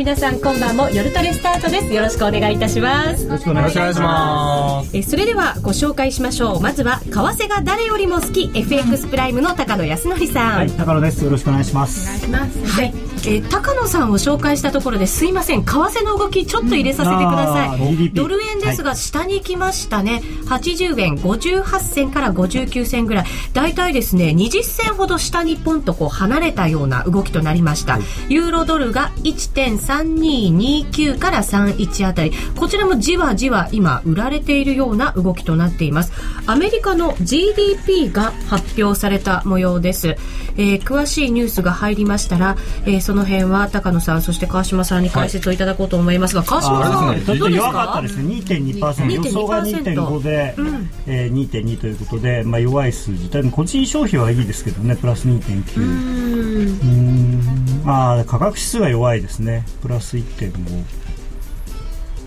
[0.00, 1.92] 皆さんこんばんも夜トレスタートです。
[1.92, 3.24] よろしくお願いいたします。
[3.24, 4.96] よろしくお願いします。
[4.96, 6.60] えそれではご紹介しましょう。
[6.62, 8.50] まずは為替が誰よりも好き。
[8.54, 10.56] FX プライムの高野康則さん。
[10.56, 11.22] はい高野です。
[11.22, 12.04] よろしくお願いします。
[12.04, 12.80] お願いします。
[12.80, 12.94] はい、
[13.26, 23.26] えー、高野さんを紹介したところですいません為替の動きちょっと入れさせてください、うん、ドル円ですが下に来ましたね、はい、80円58銭から59銭ぐらい。
[23.52, 32.32] 大体ですね20銭ほど下にポンとこう離れたような動きとなりました、はい、ユーロドルが1.3229から31あたり。
[32.56, 36.12] こちらもじわじわ今売られているような動きとなっています。
[36.46, 40.16] アメリカの GDP が発表された模様です、
[40.56, 48.34] えー、詳しいニュースが入りましたら、えー、その辺は高野さんそして川島さんに解説をいただこうと思いますが、はい、川島さん、ちょっと弱かったですね。
[48.34, 53.28] 2.2%予想が2.5で、うん、えー、2.2ということで、まあ、弱い数字。
[53.28, 54.94] 多分個人消費はいいですけどね。
[54.94, 57.82] プラス2.9うん。
[57.84, 59.64] まあ価格指数は弱いですね。
[59.82, 60.99] プラス1.5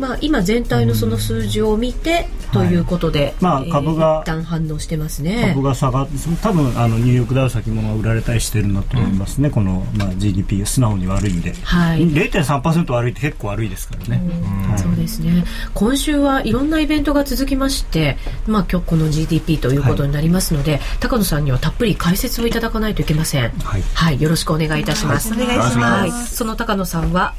[0.04, 5.54] まあ、今全体のその数字を見て、ということで、はい、まあ、株が、えー、一旦反応してますね。
[5.56, 14.22] 株が下がって多分あのニューヨークダウ先物が売られたりしてるんだと思いますね、うん、この、まあ、GDP 素直に悪いんで、はい、0.3%悪いって結構悪いですからね、
[14.68, 15.46] はい、そうですね。
[15.74, 23.50] 今週はいろんなイベントが続きまして、まあ、今日この GDP ということになりますので、はい、高野さんにはたっぷり解説をいただかないといけません。
[23.52, 27.36] はい、はい、よろしくお願いいたします、お願いします、その高野さんは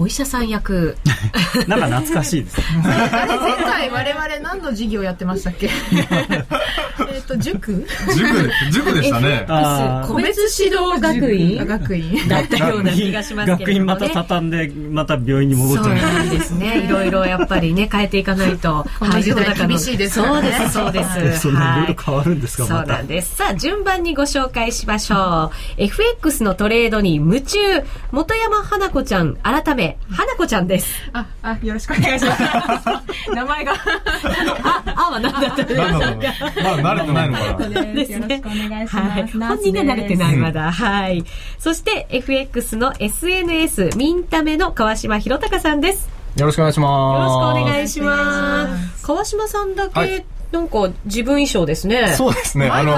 [0.00, 0.96] お医者さん役。
[1.68, 5.68] なんか懐かしいです 前回我々何の授業やってましたっけ？
[7.30, 7.86] と塾？
[8.16, 9.46] 塾塾でしたね。
[10.06, 11.64] 個別指導学院？
[11.64, 16.84] 学院だったような気がしますけど、ね、学院また畳んでまた病院に戻っちゃうそうなんですね。
[16.84, 18.84] いろいろやっぱりね変えていかないと。
[18.98, 21.40] この時代厳しいです、ね、そうですそうです。
[21.40, 21.80] そんない。
[21.80, 22.56] ろいろ変わるんです。
[22.58, 23.36] か、そうなんです。
[23.36, 25.82] さあ順番にご紹介しましょう。
[25.82, 27.58] FX のトレードに夢中。
[28.10, 30.94] 本山花子ちゃん改め花子ちゃんです。
[31.12, 33.30] あ、あ、よろしくお願いします。
[33.34, 33.72] 名前が。
[33.72, 35.90] あ、あは何だったんですか？
[36.62, 37.82] まあ、慣れてないのかな。
[37.82, 38.16] ですね。
[38.16, 38.94] よろしくお願いし
[39.36, 39.56] ます。
[39.56, 40.72] 本人が慣れてない、まだ。
[40.72, 41.24] はい。
[41.58, 46.08] そして、FX の SNS、ミンタメの川島博隆さんです。
[46.36, 47.56] よろしくお願いします。
[47.56, 49.06] よろしくお願いします。
[49.06, 52.14] 川島さんだけ、なんか自分衣装ですね。
[52.16, 52.68] そうですね。
[52.68, 52.96] あの、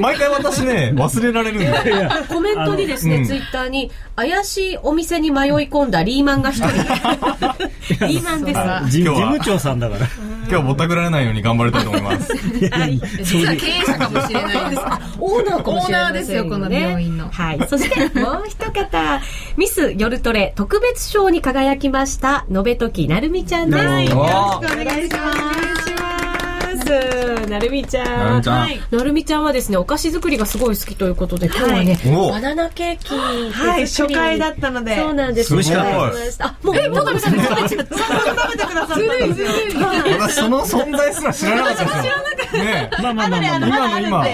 [0.00, 2.08] 毎回私ね、忘れられるんで。
[2.28, 6.66] コメントにですね、ツイッターに、怪しいお店に迷い込んだリーマンが一人。
[8.06, 10.06] リーマンです事務長さんだから。
[10.48, 12.32] 今日ぼったくられないように頑張りたいと思います。
[12.72, 13.00] はい。
[13.22, 14.82] 実は経営者かもしれないです。
[15.20, 17.28] オーナーかもしれないですよ、この病院の。
[17.30, 17.60] はい。
[17.68, 19.20] そしてもう一方、
[19.56, 23.84] ミス夜トレ特別賞に輝きました、のべときなるみちゃんです。
[23.84, 25.32] よろしくお願いしま
[25.96, 25.99] す。
[27.48, 28.42] なるみちゃん。
[28.42, 28.70] な
[29.04, 33.14] るみちゃんはですね、お菓子作りがすごい好きということで、今日はね、バナナケーキ。
[33.52, 34.96] はい、初回だったので。
[34.96, 35.52] そうなんです。
[35.52, 36.38] 美味しかったです。
[36.42, 37.56] あ、もう、え、もう食べたんですか？
[37.60, 37.76] 食べて
[38.66, 39.02] ください。
[39.02, 40.12] ずるいずるい。
[40.18, 42.02] 私、その存在すら知らなかったですよ。
[42.02, 42.58] 知らなかった。
[42.58, 44.24] ねまあまあまあまあ、今の今。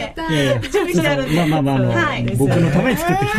[0.62, 1.44] 準備してあるんで。
[1.46, 3.32] まあまあまあ、あの、僕のために作ってき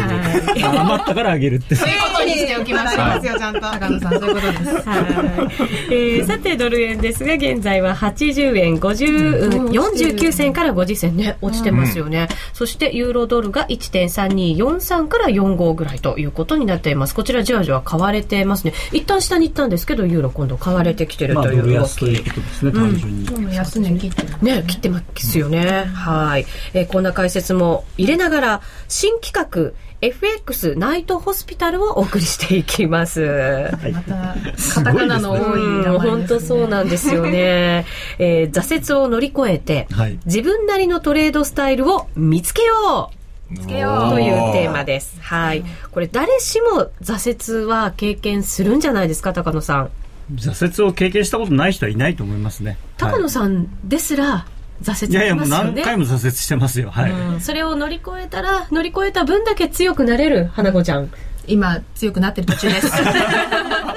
[0.54, 0.68] てる。
[0.70, 1.76] 余ったからあげるって。
[1.76, 3.00] そういうことにしておきます。
[3.02, 3.62] ありますよ、ちゃんと。
[3.62, 4.90] 高野さん、そういうことです。
[4.90, 5.50] は
[5.90, 5.94] い。
[5.94, 12.28] えさて、ドル円ですが、現在は80円50、49銭から50銭ね、落ちてますよね。
[12.54, 17.16] そしてユーロドルが1.3243から45ぐらいということになっています。
[17.16, 18.74] こちらじわじわ買われてますね。
[18.92, 21.96] 一旦下に行ったんですけど、ユーロ今度買われてきてるという動き。
[21.98, 23.56] ということですね、単純に。
[23.56, 25.86] 安値切ってね、切ってますよね。
[25.94, 26.46] はい。
[26.74, 33.72] えー、こんな解説も入れながら、新企画、FX ナイトホスピタルをお送りしていきます。
[33.94, 34.36] また、
[34.76, 37.86] カタカナの多い名前、ね、本当そうなんですよね。
[38.20, 43.18] えー、挫折を乗り越えて、はい、自分なりのトレードスタイルを見つけよう
[43.50, 45.20] 見つけようというテーマです。
[45.22, 45.64] はい。
[45.92, 49.90] これ誰しも挫折は経験するんじゃないですか、高野さん。
[50.36, 52.78] 挫折を経験したことない人はいないと思いますね。
[52.98, 54.46] 高野さんですら、
[54.82, 56.92] 挫折、ね、いやいやもう何回も挫折してますよ。
[56.92, 61.12] はい、うん、それを乗り越えたら乗り越えた分だけ強くなれる花子ちゃん
[61.48, 62.88] 今強くなってる途中です。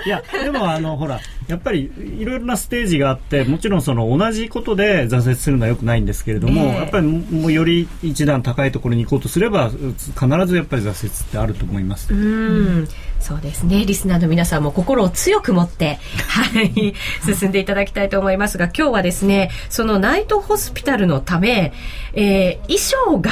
[0.07, 12.15] いやでもあのほらやっぱりいろいろなステージがあってもちろんその同じことで挫折するのはよくないんですけれども、やっぱりもうより一段高いところに行こうとすれば必ずやっぱり挫折ってあると思います。
[12.15, 12.89] うん。
[13.21, 13.85] そうですね。
[13.85, 15.99] リスナーの皆さんも心を強く持って
[16.29, 16.95] はい
[17.25, 21.73] 進んでいただきたいと思いますが今日はですねそのナイトホスピタルのため、
[22.15, 23.31] えー、衣装が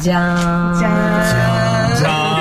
[0.00, 0.78] じゃーん。
[0.78, 1.96] じゃーん。
[1.96, 2.35] じゃーん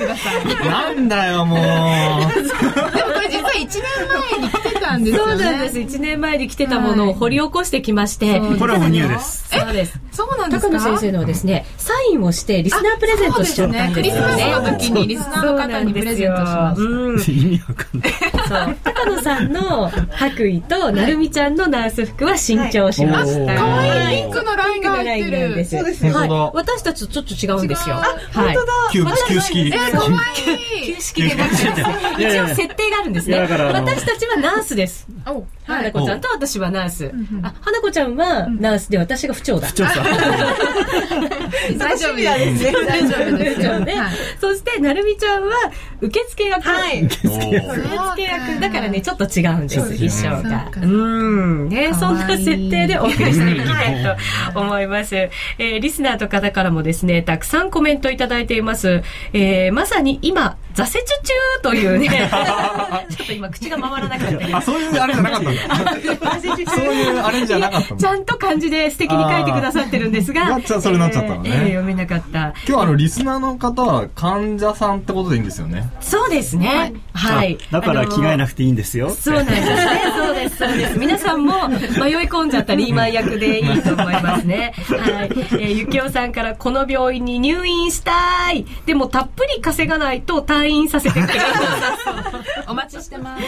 [0.00, 0.44] ください。
[0.46, 1.60] なんだよ、もう。
[3.40, 5.32] 実は1年前に来てたんですよね。
[5.32, 5.78] そうなんです。
[5.78, 8.40] 1年前に来てたものを掘り起こしてきまして。
[8.58, 9.48] これはおニューです。
[9.48, 10.00] そうです。
[10.12, 10.68] そうなんですか？
[10.68, 13.94] 高野先生のはですね、サインをしてリスナープレゼントしちゃったんですよね。
[13.94, 16.82] クリスマスの時にリスナーの方にプレゼントしました。
[16.82, 17.20] うん。
[17.20, 18.12] 意味わかんない。
[18.48, 18.76] そう。
[18.84, 23.52] 高野さんの白衣と、なるみちゃんのナース服は新調しました。
[23.52, 25.64] はいかわいピンクのラインが入ってる。
[25.64, 26.12] すそうですね
[26.52, 27.96] 私たちとちょっと違うんですよ。
[27.96, 28.56] はい。
[28.92, 30.94] 旧旧式えー、かわいい。
[30.94, 33.38] 旧式でい一応設定があるんですね。
[33.72, 35.06] 私たちはナースです。
[35.70, 37.12] お花子ちゃんと私はナース。
[37.42, 39.70] あ、花子ちゃんはナースで私が不調だ。
[39.70, 40.04] ちょっとさ、
[41.78, 42.64] 大丈夫です。
[42.86, 43.80] 大丈夫ですよ。
[43.80, 45.50] ねはいそして、なるみちゃんは
[46.00, 46.68] 受付役。
[46.68, 47.50] はい受付
[48.22, 48.60] 役。
[48.60, 50.64] だからね、ちょっと違うんです、衣装が。
[50.64, 51.68] そうかうん。
[51.68, 54.16] ね、かそんな設定でお送りしていきたい
[54.52, 55.16] と思います。
[55.16, 59.02] えーリスナーの方からもですね、たくさんコメントいただいています。
[59.32, 61.32] えーまさに今、挫折中
[61.62, 62.08] というね、
[63.10, 65.59] ちょっと今口が回らなかったあ、そういうあれじゃなかったんだ。
[66.66, 67.96] そういうあれじゃなかった。
[67.96, 70.48] ちゃんと漢字で素敵に書いてくださってるんですが。
[70.48, 72.54] なっちゃそれなっちゃったのねえーえー読めなかった。
[72.68, 75.90] 今日あの、リスナーの方は患者さんってことでいいんですよね。
[76.00, 76.92] そうですね。
[77.12, 77.58] はい。
[77.70, 79.10] だから着替えなくていいんですよ。
[79.10, 80.02] そうなんですね。
[80.16, 80.98] そうです、そうです。
[80.98, 81.80] 皆さんも迷い
[82.28, 84.72] 込んじゃったリーマン役でいいと思いますね。
[84.88, 85.30] はい。
[85.30, 88.66] えーゆきおさんから、この病院に入院したい。
[88.86, 91.40] でも、たっぷり稼がないと退院させてくれる。
[92.68, 93.42] お待ちしてます。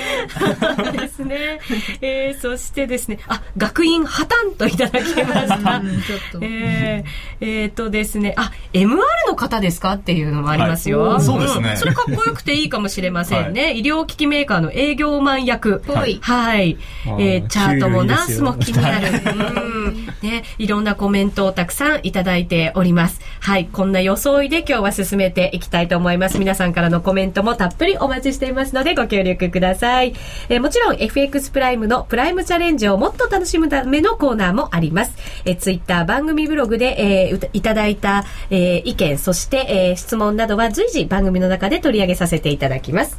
[0.77, 1.61] そ うですね。
[2.03, 5.77] えーそしてですね、あ、学院破綻といただきました。
[5.77, 6.39] うんちょっと。
[6.43, 8.97] えー、えーとですね、あ、MR
[9.29, 11.03] の方ですかっていうのもありますよ。
[11.03, 13.75] はいそうですねんそれかっこよくていいかもしれませんね。
[13.75, 15.81] 医療機器メーカーの営業マン役。
[15.87, 16.77] ぽいはい。
[17.07, 19.21] えーチャートもナースも気になる。
[19.21, 20.07] 給 うん。
[20.23, 23.21] ね、いろんなコメントをたくさんいただいております。
[23.41, 23.69] はい。
[23.73, 26.39] こんな装いで今日は進めていきたいと思います。
[26.39, 30.15] 皆さんからのコメントもたっぷりお待ちしていますのでご協力ください。
[30.49, 35.13] えーもちろん FX プライムのプライムチャレンジをもっと楽しむためのコーナーもあります。
[35.45, 36.97] えー、ツイッター番組ブログで、
[37.31, 43.19] えーいただいた、えー意見、そして、えー質問などは随時番組の中で取り上げさせていただきます。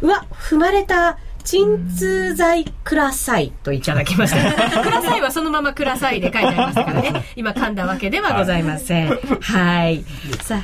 [0.00, 1.18] うわ、踏まれた。
[1.44, 4.80] 鎮痛剤くださいといただきました。
[4.82, 7.24] くださいはそのままくださいで書いてありましたからね。
[7.36, 9.08] 今噛んだわけではございません。
[9.40, 10.04] はい。
[10.42, 10.62] さあ、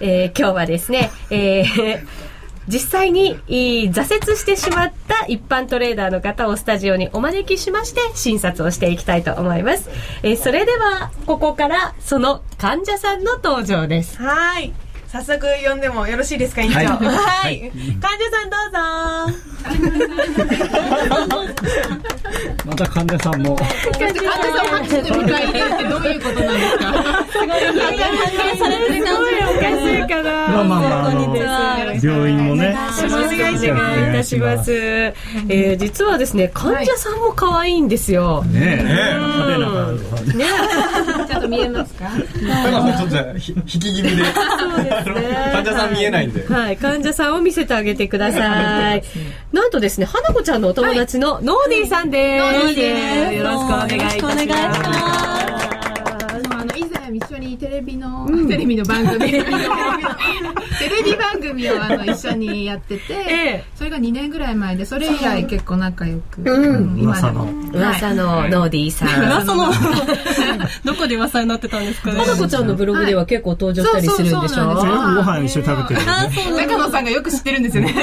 [0.00, 2.00] えー今日はですね、えー
[2.68, 9.90] 実際に挫折してしまった一般トレーダーの方をスタジオにお招きしまして診察をしていきたいと思います。
[10.22, 14.18] えーそれでは、ここからその患者さんの登場です。
[14.18, 14.72] はい。
[15.12, 16.76] 早速呼んでもよろしいですか、院長。
[16.78, 16.86] はい。
[16.86, 17.70] はい。
[18.00, 19.52] 患者さんどうぞ。
[22.64, 23.54] また患者さんも。
[23.56, 23.68] 患
[24.08, 26.92] 者さん拍手で迎え入れるってどういうことなんですか
[28.56, 29.34] されるすごい。
[29.42, 30.08] おかしい。
[30.08, 30.32] かな。
[30.48, 31.36] まあまあまあ、あの、
[32.02, 32.70] 病院もね。
[32.70, 33.58] よろしくお願い。
[33.58, 33.94] しま
[34.24, 34.38] す。
[34.38, 34.72] ます。
[34.72, 37.80] えー実はですね、患者さんも可愛い。
[37.82, 38.44] んですよ。
[38.44, 38.84] ねえ。
[38.84, 42.04] ねえちゃんと見えますか
[42.62, 44.24] 高野さんちょっと引き気味で。
[44.24, 45.01] そうですね。
[45.04, 46.46] 患者さん見えないんで。
[46.46, 49.02] はい、患者さんを見せてあげてください。
[49.52, 52.44] なんとですね、花子ちゃんのお友達のノーディーさんです。
[52.44, 53.96] ノーディーですよろしくお願い。
[53.96, 55.71] よろしくお願いします
[57.14, 59.30] 一緒にテレビの、 テレビの番組。
[59.30, 59.44] テレ
[61.04, 63.64] ビ番組をあの一緒にやってて、ええ。
[63.74, 66.80] それが2年ぐらい前でそれ以来結構仲良く、う。
[66.80, 66.98] ん。
[66.98, 67.48] 今でも。
[67.72, 68.48] 噂の。
[68.48, 69.08] ノーディーさん。
[69.24, 69.72] 噂の、
[70.84, 72.20] どこで噂になってたんですかね？
[72.20, 74.40] 花子ちゃんのブログでは結構登場したりするんでしょ？
[74.40, 74.86] そうそうそう。
[74.86, 76.06] なんご飯一緒に食べてるよ
[76.56, 76.66] ね。
[76.66, 77.94] 中野さんがよく知ってるんですよね。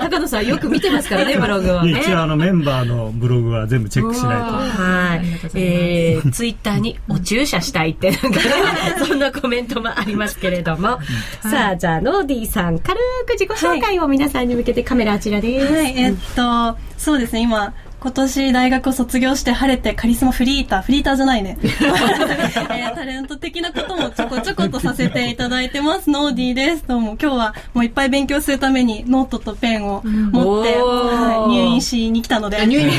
[0.00, 2.00] 高野さんよく見てますからね、ブログをね。
[2.00, 5.26] 一応あのメンバーのブログは全部チェックしないはい。
[5.54, 8.12] えー、ツイッターにお注射したいって、
[9.06, 10.98] そんなコメントもありますけれども。
[11.42, 15.72] さあ、じゃあ、ノーディーさん、軽く自己紹介を皆さんに向けてカメラあちらです。
[15.72, 21.58] はい、えっと、そうですね、今、今年大学を卒業して晴れてカリスマフリーター、フリーターじゃないね。
[21.62, 26.08] えータレント的なこともちょこちょことさせていただいてます。
[26.08, 26.84] ノーディーです。
[26.86, 32.64] どうも今日はもういっぱい勉強するためにノートとペンを持って、はい入院しに来たので。
[32.66, 32.92] 入院 よ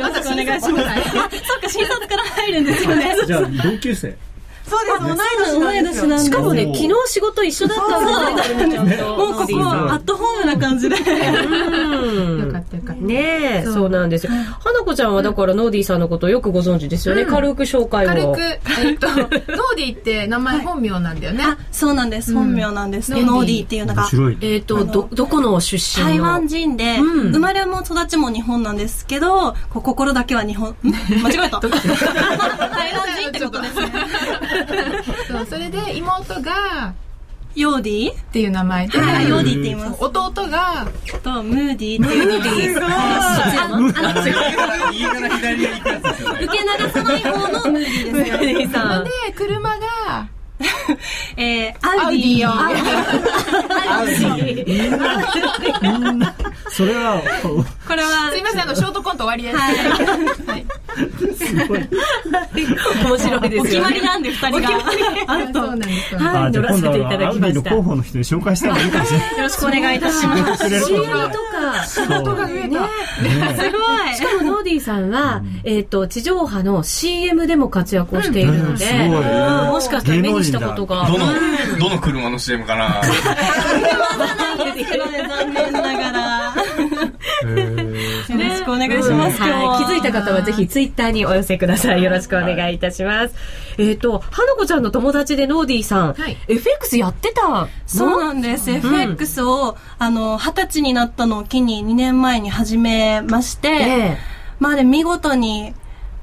[0.00, 0.68] ろしくお願いします。
[0.68, 0.70] あ、
[1.42, 3.16] そっか、診察から入るんですよね。
[3.16, 3.26] と。
[3.26, 4.16] じゃあ、同級生。
[4.68, 4.92] そうで
[5.44, 8.78] す、同い年しかもね、昨日仕事一緒だったんで。
[8.78, 10.96] もうここはアットホームな感じで。
[10.96, 14.32] うんよかったよかったねえ、そうなんですよ。
[14.60, 17.24] 花子ちゃんはだからノーディーさんのことをよくご存知ですよね。
[17.26, 18.08] 軽く紹介を。
[18.08, 18.40] 軽く、
[18.80, 19.28] えっと、ノー
[19.76, 21.44] ディーって名前本名なんだよね。
[21.44, 22.34] あ、そうなんです。
[22.34, 23.14] 本名なんです。
[23.14, 24.08] うんノーディーっていうのが。
[24.40, 26.10] えっと、ど、どこの出身の？
[26.10, 30.76] 台湾人で、うん生まれも育ちも日本なんですけど、心だけは日本、ん
[31.22, 31.60] 間違えた。
[31.60, 33.92] 台湾人ってことですね。
[35.28, 36.94] そう、それで妹が、
[37.54, 38.12] ヨーディー？
[38.12, 40.04] っていう名前で、はい、ヨーディーって言います。
[40.04, 40.86] 弟が、
[41.22, 42.26] と、ムーディーっていう。
[42.26, 42.76] ムーディー。
[44.90, 46.40] 右から左に行くやつですよね。
[46.44, 48.36] 受け流さない方のムーディーですよ。
[48.36, 50.28] ムーディーさんで、車が、
[51.36, 52.52] えー、アウディーを。
[56.70, 57.20] それは、
[57.86, 59.56] これはすい、ません、あの、ショートコント終わりです。
[59.56, 59.76] はい。
[60.46, 60.66] はい。
[61.36, 61.88] すごい。
[63.04, 63.60] 面白いですよ、ね。
[63.60, 64.68] お決まりなんで、二人が。
[65.26, 66.20] あそうなんですよ。
[66.20, 69.36] はい乗らせていたはアウディのだきました候補の人に紹介した方がいいかもしれない。
[69.36, 70.84] よろしくお願いいたします。
[70.86, 73.62] CM とか、仕事が増えた。
[73.62, 73.78] すご
[74.10, 74.14] い。
[74.14, 81.06] しかもノーディーさんは、えっ、と、地上波の CM でも活躍をしているので、うんすごいうんもしかしたら目にしたことが。
[81.06, 81.26] どの、
[81.78, 83.02] どの車の CM かな？
[85.28, 86.54] 残念ながら。
[87.46, 89.36] よろしくお願いします。
[89.36, 92.02] 今日ははい、気づいた方はぜひツイッターにお寄せください。
[92.02, 93.34] よろしくお願いいたします。
[93.78, 97.68] えっ、と、花子ちゃんの友達でノーディーさん、はい FX やってたの？
[97.86, 98.70] そうなんです。
[98.70, 105.74] FX を、あの、二十歳になったのを機に2年前に始めまして、ええまあで見事に、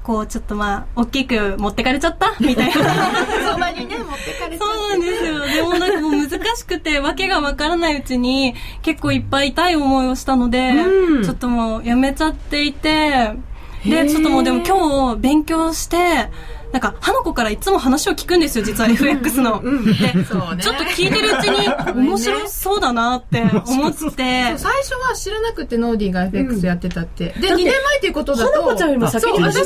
[0.04, 2.36] こう、ちょっとまあ、大きく持ってかれちゃった？
[2.42, 2.74] みたいな。
[3.54, 5.40] そばにね、持ってかれちゃそうなんですよ。
[5.40, 13.32] でもなんかもう難しくて、 わけがわからないうちに、結構いっぱい痛い思いをしたので、うんちょっともうやめちゃっていて、
[13.86, 16.30] で、ちょっともうでも今日勉強して、
[16.74, 19.62] なんか、花子からいつも話を聞くんですよ、実は FX の。
[19.62, 23.98] で、ねちょっと聞いてるうちに、面白そうだなって思って、
[24.58, 27.26] 最初は知らなくてノーディーが FX やってたって。
[27.26, 29.64] で、2年前っていうことだと、花子ちゃんよりも先に始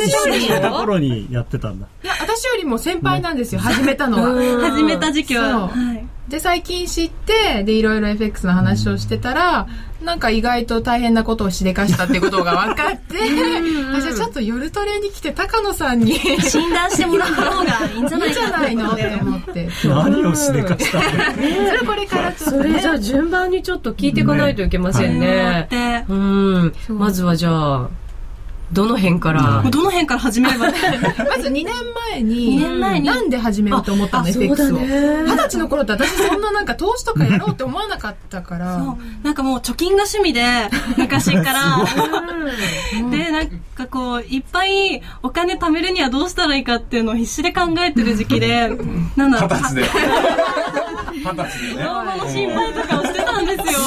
[0.50, 1.88] めた頃にやってたんだ。
[2.04, 4.42] いや、私よりも先輩なんですよ、始めたのは。
[4.70, 5.50] 始めた時期は。
[5.50, 9.68] そうはいで、最近知って、で、いろいろ FX の話をしてたら、
[10.04, 13.16] なんか意外と大変なことをしでかしたってことが分かって、
[13.96, 19.06] あ、じゃあちょっと夜トレに来て高野さんに、いい診断してもらった方がいいんじゃないんじゃかないのって。
[19.22, 19.70] 思って。
[19.86, 22.64] 何をしでかしたんだそれこれからちょっとね。
[22.64, 25.68] それじゃあ順番にちょっと聞いていかないといけませんね。
[25.72, 26.74] で、うん。
[26.90, 27.90] まずはじゃあ、
[28.72, 30.66] どの辺から、もうどの辺から始めれば？
[30.68, 30.72] ま
[31.40, 31.68] ず2年
[32.12, 33.06] 前に、2年前に？
[33.08, 34.78] なんで始めようと思ったの、あ FX を。
[34.80, 38.76] 二十歳の頃って私そんななんか投資とかやろうって思わなかったから。
[38.84, 40.44] そうなんかもう貯金が趣味で、
[40.98, 41.86] 昔から。
[43.10, 48.70] で、なんかこう、いっぱいお金貯めるにはどうしたらいいかっていうのを必死で考えてる時期で、
[49.16, 49.82] なんだろう、二十歳で。
[51.16, 51.84] 二十歳でね。
[51.84, 53.80] 老後の心配とかをしてたんですよ。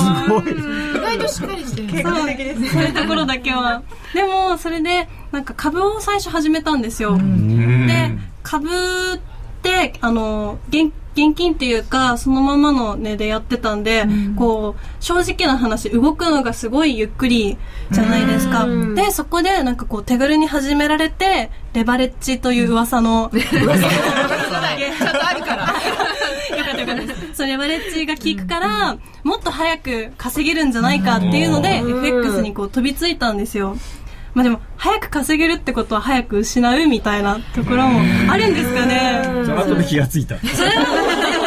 [0.97, 3.83] 意外としっかりしてるんですそうそういうところだけは。
[4.14, 7.14] でも、それで、なんか株を最初始めたんですよ。
[7.14, 9.19] うんで、株っ
[9.62, 17.59] て、あの、現現金っていうか、そのままの値でやってたんで、こう、正直な話、動くのがすごいゆっくり
[17.90, 18.64] じゃないですか。
[18.64, 25.75] うんで、そこで、なんかこう、手軽に始められて、レバレッジという噂の、 ちゃんとあるから。
[27.47, 27.97] よかったよかったです。
[27.97, 33.76] そう、レバレッジが効くから、もっと早く稼げるんじゃないかっていうので、FX にこう飛びついたんですよ。
[34.35, 39.23] まあでも、早く稼げるってことは早く失うみたいなところもあるんですかね。
[39.44, 40.38] その後で気がついた。
[40.38, 40.85] それは、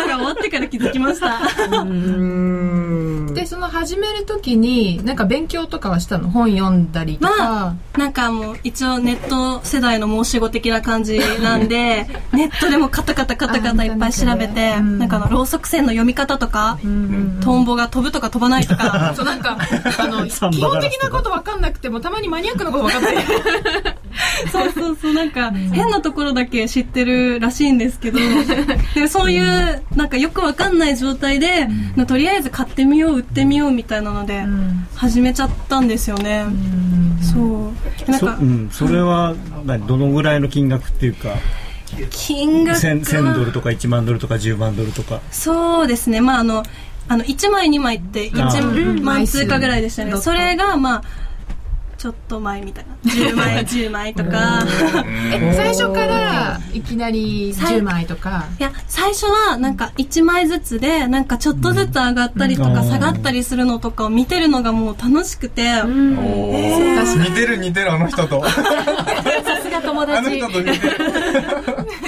[0.07, 1.39] が終わってから気づきました。
[3.33, 6.29] で、その始めるときに、なんか勉強とかはしたの？
[6.29, 7.37] 本読んだりとか。
[7.37, 14.99] まあ、なんかもう一応ネット世代の申し子的な感じなんで、ネットでもカタカタカタカタいっぱい調べて、うん。
[14.99, 16.87] なんかあの、ろうそく線の読み方とか、ト
[17.53, 19.57] ンボが飛ぶとか飛ばないとか、そうなんか、
[19.99, 23.97] あの、 基本的なこと分かんなくても、たまにマニアックなこと分かって。
[24.51, 28.19] そうそうそう、なんか、変なところだけ知ってるらしいんですけど、
[28.93, 31.67] でそういう、なんかよくわかんない状態で、
[32.07, 34.43] とりあえず買ってみよう、売ってみようみたいなので、
[34.95, 36.45] 始めちゃったんですよね。
[37.21, 38.11] そう。
[38.11, 41.35] なんかそう、ん、それは何どのぐらいの金額っていうか
[42.09, 45.21] 金額は1000 1000ドルとか1万ドルとか10万ドルとか。
[45.31, 46.63] そうですね、まああの、
[47.07, 50.11] あの、1枚2枚って1万通貨ぐらいでしたね。
[50.11, 50.21] うん。
[50.21, 51.03] それが、まあ、
[52.03, 52.97] ちょっと前みたいな。
[53.09, 54.61] 10枚、 10枚とか。
[55.31, 58.43] え、最初から、いきなり10枚とか？
[58.59, 68.43] いや、最初はなんか1枚ずつで、なんかちょっとずつ上がったりとうんか下がったりするのとかを見てるのがもう楽しくて、おー似てる似てるあの人と。
[68.51, 68.51] さ
[69.63, 70.97] すが友あの達人と似てる。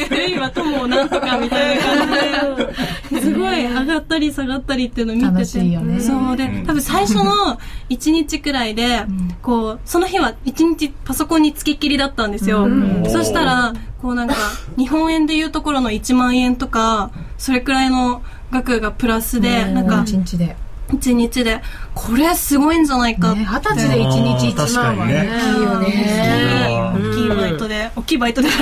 [0.10, 2.74] ルイは友をなんとかみたいな感じで、
[3.10, 5.34] すごい上がったり下がったりっていうのを見てて。
[5.34, 7.60] 楽しいよねそうで、多分最初の
[7.90, 9.06] 1日くらいで、
[9.42, 12.68] こう、その日は1日パソコンにつきっきりだったんですよ。
[13.08, 14.36] そしたら、こうなんか、
[14.78, 18.22] 日本円でいうところの1万円とか、それくらいの
[18.52, 20.56] 額がプラスで、なんか、1日で。
[20.90, 21.62] 1日で、
[21.96, 23.40] これすごいんじゃないかって。
[23.40, 25.30] ね、二十歳で1日1万はね。
[25.32, 28.50] あーいいよね大きいバイトで、大きいバイトで。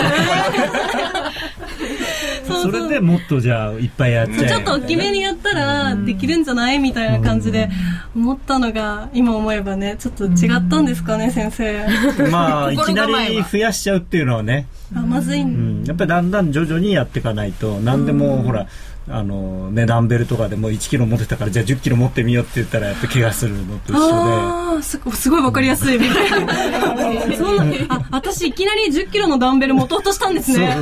[2.46, 4.48] それでもっとじゃあいっぱいやっちゃえ。
[4.50, 7.70] ちょっと大きめにやったらできるんじゃないみたいな感じで
[8.16, 11.86] 思ったのが今思えばねちょっと違ったんですかね先生。
[12.30, 14.68] まあいきなり増やしちゃうっていうのはね。
[14.96, 18.68] あまずい、うん、やっぱりだんだん徐々にやっていかないと何でもほら
[19.10, 24.84] あのね、ダンベルとかでも1キロ持ってたからじゃあ10キロ持ってみようって言ったらやっぱ怪我するのと一緒で。
[24.84, 27.38] すすごいわかりやすいみたいな。
[27.38, 30.78] そんなあ私いきなり10キロのダンベル持とうとしたんですね。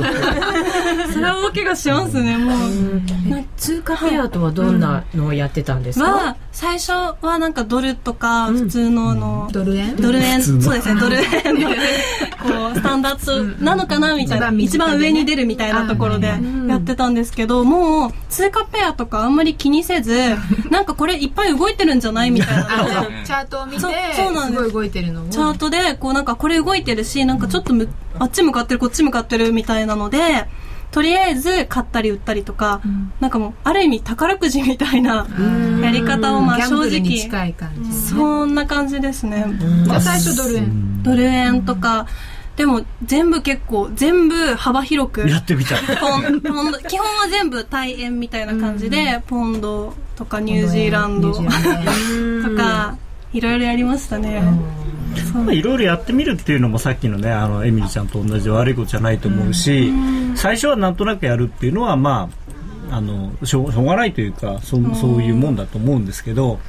[1.12, 2.70] それは大怪我しますねもう。
[3.56, 9.96] 通貨ペアとはどんなのをやってたんですか、は最初はなんかドルとか普通のの、ドル円？
[9.96, 10.42] ドル円。
[10.42, 11.74] そうですねドル円のこ
[12.72, 13.26] うスタンダー
[13.58, 14.52] ドなのかなみたいな。
[14.52, 16.28] 一番上に出るみたいなところで
[16.68, 20.36] やってたんですけどもう通貨ペアとかあんまり気にせず
[20.70, 22.64] なんかこれいっぱい動いてるんじゃないみたいな
[23.24, 24.64] チャートを見てそうなんです。
[24.64, 27.88] すごい動いてるのチャートでこうなんかこれ動いてるしなんかちょっとむ
[28.18, 30.46] あっち向かってるこっち向かってるみたいなので
[30.92, 35.26] とりあえず買ったり売ったりとか、うん、なんかもうある意味宝くじみたいな
[35.82, 37.50] やり方をまあ正直
[37.90, 39.46] そんな感じですね、
[40.00, 41.02] 最初ドル円。
[41.02, 42.06] ドル円とか、
[42.56, 52.96] でも全部結構全部幅広くやってみたポンポンド基本は全部大円みたいな感じで、うん、ポンドとかニュージーランド とか
[53.32, 54.42] いろいろやりましたね、
[55.50, 62.28] いろいろやってみるっていうのもさっきのねあのエミリーちゃんと同じ悪いことじゃないと思うし、うん、最初はなんとなくやるっていうのはま
[62.90, 66.60] ああのしょうがないというかそそういうもんだと思うんですけど、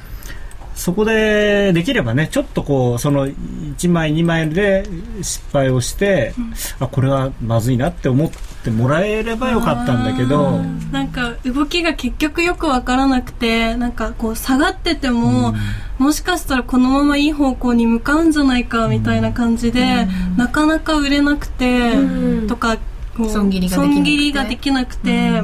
[0.76, 4.86] そこでできればねちょっとこうその1枚2枚で
[5.22, 8.32] 失敗をして、うん、あこれはまずいなって思っ
[8.64, 10.60] てもらえればよかったんだけど。
[10.92, 15.54] なんか動きが結局よく分からなくてなんかこう下がってても、
[16.00, 21.94] うん、もしかしたらこのままいい方向に向かうんじゃないかみたいな感じで、うん、なかなか売れなくて、
[22.48, 22.78] とか
[23.32, 25.42] 損切りができなくて。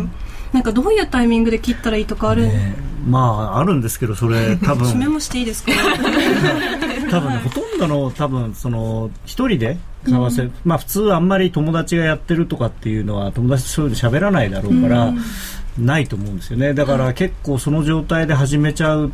[0.54, 0.64] なん。
[0.64, 2.76] かどういうタイミングで切ったらいいとかある、ね、
[3.08, 4.98] まああるんですけどそれ 多分。
[4.98, 5.72] メモしていいですか？
[7.10, 16.74] 多分ねほとんどの多分その一人で為替、うん、まあ普通あんまり友達がやってるとかっていうのは友達とそういうの喋らないだろうから、うん、ないと思うんですよね。
[16.74, 19.12] だから結構その状態で始めちゃう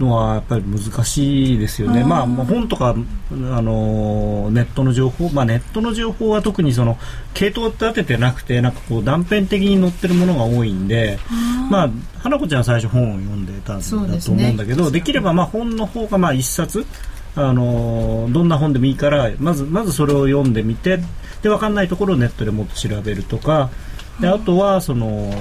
[0.00, 6.98] のはやっぱり難しいですよね、まあ、本とかあのネットの情報、まあ、ネットの情報は特にその
[7.34, 11.18] 系統立ててなくてなんかこう断片的に載ってるものが多いんで、
[11.70, 13.96] まあ、花子ちゃんは最初本を読んでたんだと
[14.32, 16.86] 思うんだけどで、ね,、できればまあ本の方がまあ一冊
[17.36, 20.98] あのどんな本でもいいからまずまずそれを読んでみて
[21.42, 23.70] で分かんないところをネットでもっと調べるとか
[24.20, 25.32] であとはその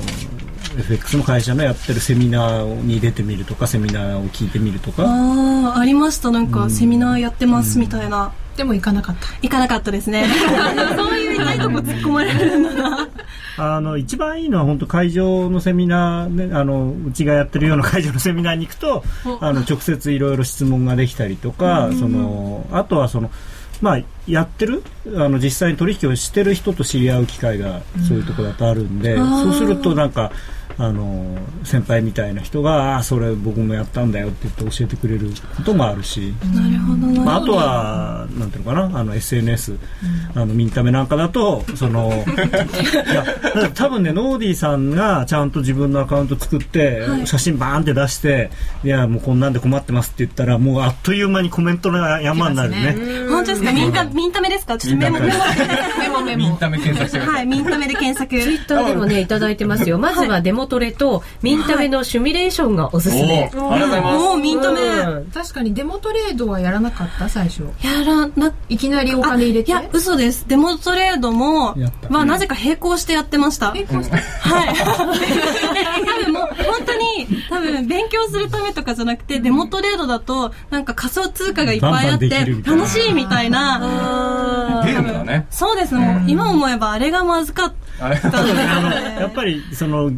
[0.78, 5.04] FX の会社のやってるセミナーに出てみるとかセミナーを聞いてみるとか。
[5.04, 6.32] ああありました。
[6.32, 9.28] なんか、セミナーやってますみたいな、でも行かなかった。
[9.42, 10.26] 行かなかったですね。
[10.96, 13.10] そういう痛いとこ突っ込まれるんだな
[13.58, 19.04] あの一番いいのは本当会場のセミナー、ね、あのうちがやってるような会場のセミナーに行くと
[19.42, 23.30] あの直接いろいろ質問ができたりとか、そのあとはその
[23.82, 24.84] まあ、やってる
[25.16, 30.32] あの実際に取引をしてる人と知り合う機会がそういうところだとあるんで、うん、そうするとなんか
[30.80, 36.34] あの先輩みたいな人があそれ僕もやったんだよって言って教えてくれることもあるし。
[36.56, 39.80] なるほど、まあ、あとはなんていうのかなあの SNS、うん、
[40.42, 43.26] あのミンタメなんかだとその いや
[43.76, 48.50] 多分ねノーディーさんがちゃんと自分のアカウント作って、はい、写真バーンって出して
[48.84, 52.96] いやもうこんなんで困ってますって言ったらもうあっという間にコメントの山になるね。
[53.30, 53.72] 本当ですか？
[53.74, 54.78] ミンタミンタメですか？
[54.78, 55.28] ちょっとメモメ。
[55.28, 55.34] モ
[56.00, 58.30] メモメモミンタメ検索してはいミンタメで検索。
[58.42, 59.28] ツイッターでもねい。
[59.28, 59.98] ただいてますよ。
[60.00, 63.22] まずはデモトレとミンタメのシミュレーションがおすすめ。
[63.22, 64.38] ありがとうございます。
[64.38, 64.80] ミンタメ。
[65.34, 67.64] 確かにデモトレードはやらなかった最初。
[67.84, 69.72] やらな、いきなりお金入れて？
[69.72, 70.46] いや、嘘です。
[70.48, 71.76] デモトレードも、
[72.10, 73.74] まあなぜか並行してやってました。
[73.74, 74.76] 並行したはい。
[76.06, 84.84] 多分もう本当に、多分勉強するためとかじゃなくて、デモトレードだと、なんか仮想通貨がいっぱいあって、楽しいみたいな。
[84.86, 85.48] ゲームだね。
[85.50, 85.96] そうです。
[85.96, 88.10] もう今思えばあれがまずかった。
[88.10, 90.12] やっぱりその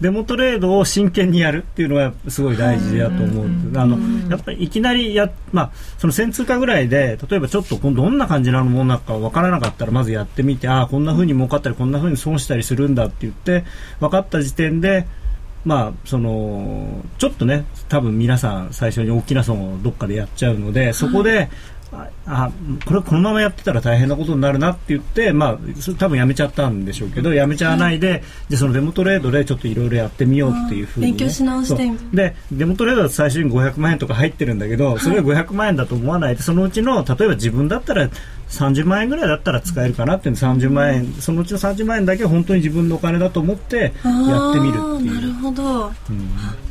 [0.00, 3.46] デモトレードを真剣にやるっていうのはすごい大事だと思う。
[3.76, 3.98] あの、
[4.30, 13.64] やっぱりいきなりや、まあ、その1000通貨ぐらいで、例えばちょっとどんな感じなものなのかわからなかったらまずやってみて、ああ、こんな風に儲かったり、こんな風に損したりするんだって言って、
[14.00, 15.06] 分かった時点で、
[15.64, 21.50] まあ、その、ちょっとね、多分皆さん最初に大きな損をどっかでやっちゃうので、そこで、
[22.26, 22.50] あ
[22.84, 25.58] これこのままやってたら大変なことになるなって言って、まあ、
[25.98, 31.90] 多分やめちゃったんでしょうけどやめちゃわないで、じゃそのデモトレードでちょっといろいろやってみようっていうふうに、ね、勉強し直して。
[32.12, 38.10] でデモトレードだと最初に500万円とか入ってるんだけどそれが500万円だと思わないでそのうちの例えば自分だったら
[38.50, 45.14] 30万円ぐらいだったら使えるかなっていう30万円そのうちの30万円だけ本当に自分のお金だと思ってやってみるっていう。
[45.14, 46.67] なるほど、うん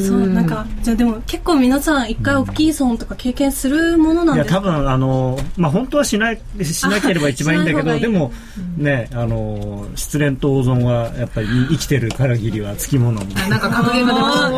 [0.00, 8.32] そうなんかじゃあでも結構皆さん一回大きい損とか経験するものなんですか、いや多分あのまあ本当はしないしなければ一番いいんだけどでも
[8.76, 13.56] ねあの失恋と大損はやっぱり生きてるからぎりはつきものな。
[13.56, 14.48] んか格言が出ました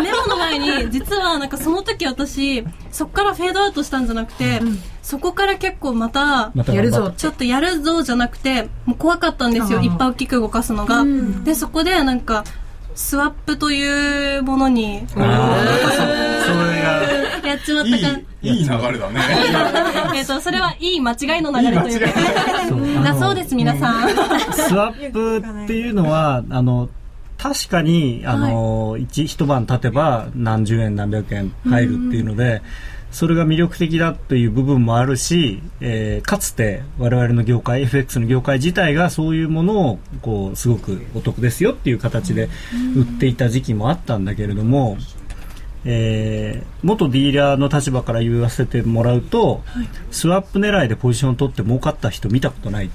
[0.00, 9.80] メ モの前に実はなんかその時私そこからフェードアウトしたんじゃなくて、うんそこから結構また、やるぞちょっとやるぞじゃなくて、もう怖かったんですよ。
[9.80, 11.00] いっぱい大きく動かすのが。
[11.00, 12.44] うん、で、そこでなんか、
[12.94, 15.32] スワップというものに、それが、
[17.44, 17.96] やっちまったか
[18.42, 19.20] いいいい流れだね。
[20.14, 23.02] えっと、それはいい間違いの流れというか。
[23.02, 24.08] だそうです、皆さん。
[24.52, 26.88] スワップっていうのは、あの、
[27.42, 32.60] 確かに、あの、はい、一一晩経てば何十円何百円入るっていうので、うん。
[33.10, 42.48] それが魅力的だという部分もあるし、えー、かつて我々の業界 FX の業界自体がそういうものをこうすごくお得ですよっていう形で
[42.96, 44.96] 売っていた時期もあったんだけれども、
[45.84, 52.90] えー、元ディーラーの立場から言わせてもらうと、はい、スワップ狙いでポジションを取って儲かった人見たことない。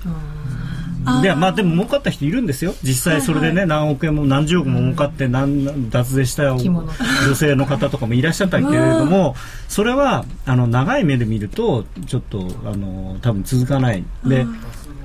[1.21, 2.73] でまあでも儲かった人いるんですよ。
[2.83, 9.35] 実際それでね、はいはい、何億円も何十億も儲かって何脱税した女性の方とかもいらっしゃったけれども
[9.67, 14.03] それはあの長い目で見るとちょっとあの多分続かない。
[14.25, 14.45] で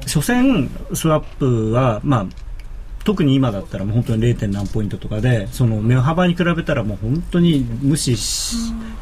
[0.07, 2.27] 所詮スワップはまあ
[3.05, 4.47] 特に今だったらもう本当に 0.
[4.49, 8.17] 何ポイントとかでその値幅に比べたらもう本当に無視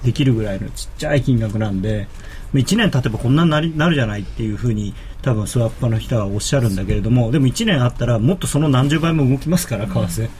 [0.02, 2.08] できるぐらいのちっちゃい金額なんで
[2.54, 10.30] 1年経てばこんなになりなるじゃないっていうふうに多分スワッパーの人はおっしゃるんだけれどもでも1年あったらもっとその何十倍も動きますから為替。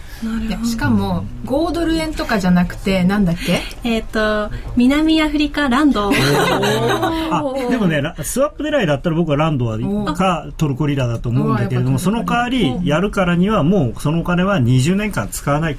[0.66, 6.10] しかも5ドル円とかじゃなくてなんだっけえっ、と南アフリカランド。
[6.10, 9.78] あでもねスワップ狙いだったら僕はランドは
[10.14, 15.78] かトルコリラだと思うんだけれどもその代わりやるからにはもうそのお金は20年間使わない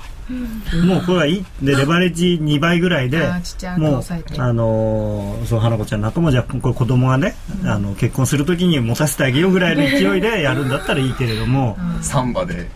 [0.86, 1.46] もうこれはいい。
[1.62, 3.20] でレバレッジ2倍ぐらいで
[3.78, 4.04] もう
[4.38, 12.70] あのそう花子ちゃんなんかもじゃこれ子供がね、あの結婚するときに持たせてあげようぐらいの勢いでやるんだったらいいけれども、サンバで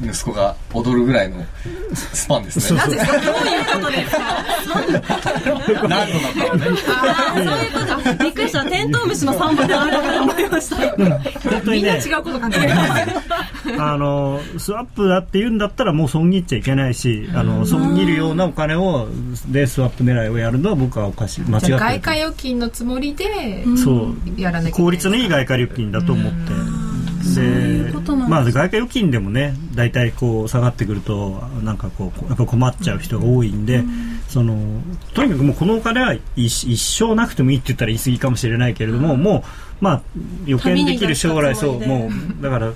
[0.00, 1.44] 息子が踊るぐらいの
[1.92, 2.78] スパンですね。
[2.78, 4.44] なぜどういうことですか
[5.88, 6.78] 何度だったのね。
[6.88, 8.24] ああ、そういうこと。
[8.24, 8.64] びっくりした。
[8.64, 10.76] テントウムシのサンバであるかと思いました。
[10.76, 12.00] 本当にね。
[12.04, 19.08] 違うこと考えあの、スワップだって言うんだったらもう損切っちゃいけないし、あの、損切るようなお金を、
[19.48, 21.40] で、スワップ狙いをやるのは僕はおかしい。
[21.42, 24.40] 間違って外貨預金のつもりで、そう。
[24.40, 26.87] やらなきゃ効率のいい外貨預金だと思って。
[27.34, 27.92] で
[28.28, 34.82] まあ外貨預金でもね大体こう下がってくるとなんかこうやっぱ困っちゃう人が多いんで、うん、その
[35.14, 39.42] とにかくもうこのお金は一生なくてもいいって言ったら言い過ぎかもしれないけれども、うん、もう
[39.80, 40.02] まあ
[40.44, 42.72] 予見できる将来そうもうだから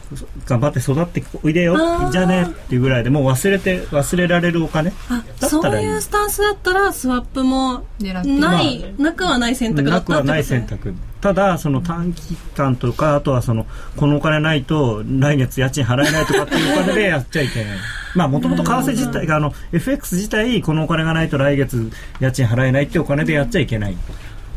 [0.47, 1.77] 頑張って育っておいでよ
[2.11, 4.93] じゃねっていうぐらいでもう忘れて忘れられるお金
[5.39, 10.95] そういうスタンスだったらスワップもない、まあ、なくはない選択だったなくはない選択。
[11.23, 13.65] ただその短期間とかあとはその
[13.97, 17.79] このお金ないと来月家賃払えないとかっていうお金でやっちゃいけない。
[18.17, 23.97] まあもともと為替自体があの FX 自体このお金がないと来月家賃払えないっていうお金でやっちゃいけない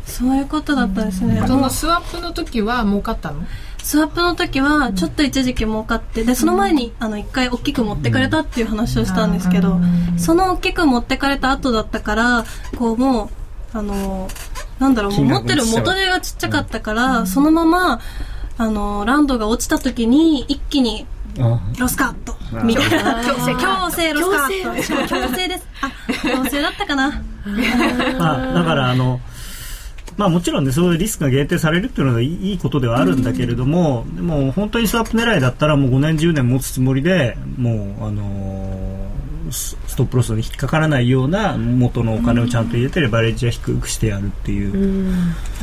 [0.06, 3.42] そういうことだったんですね、そのスワップの時は儲かったの？
[3.82, 9.78] スワップの時はちょっと一時期儲かってでその前にあの一回大きく持ってかれたっていう話をしたんですけど
[10.16, 12.44] その大きく持ってかれた後だったから
[12.76, 13.30] こうも
[13.74, 14.28] うあの
[14.80, 18.00] なんだろう持ってる元手がちっちゃかったから、そのまま
[18.58, 21.06] あのランドが落ちた時に一気に
[21.78, 23.22] ロスカットみたいな。
[23.24, 25.08] 強制強制ロスカット。
[25.08, 25.66] 強制です。
[25.80, 25.90] あ
[26.22, 27.22] 強制だったかな。
[28.18, 29.20] あだからあの
[30.16, 45.10] まあ、もちろんねそういうリスクが限定されるっていうのはいいことではあるんだけれども、うん、でも本当にスワップ狙いだったらもう5年10年持つつもりでもう、あのー、ストップロスに引っかからないような元のお金をちゃんと入れてレバレッジは低くしてやるっていう、うん、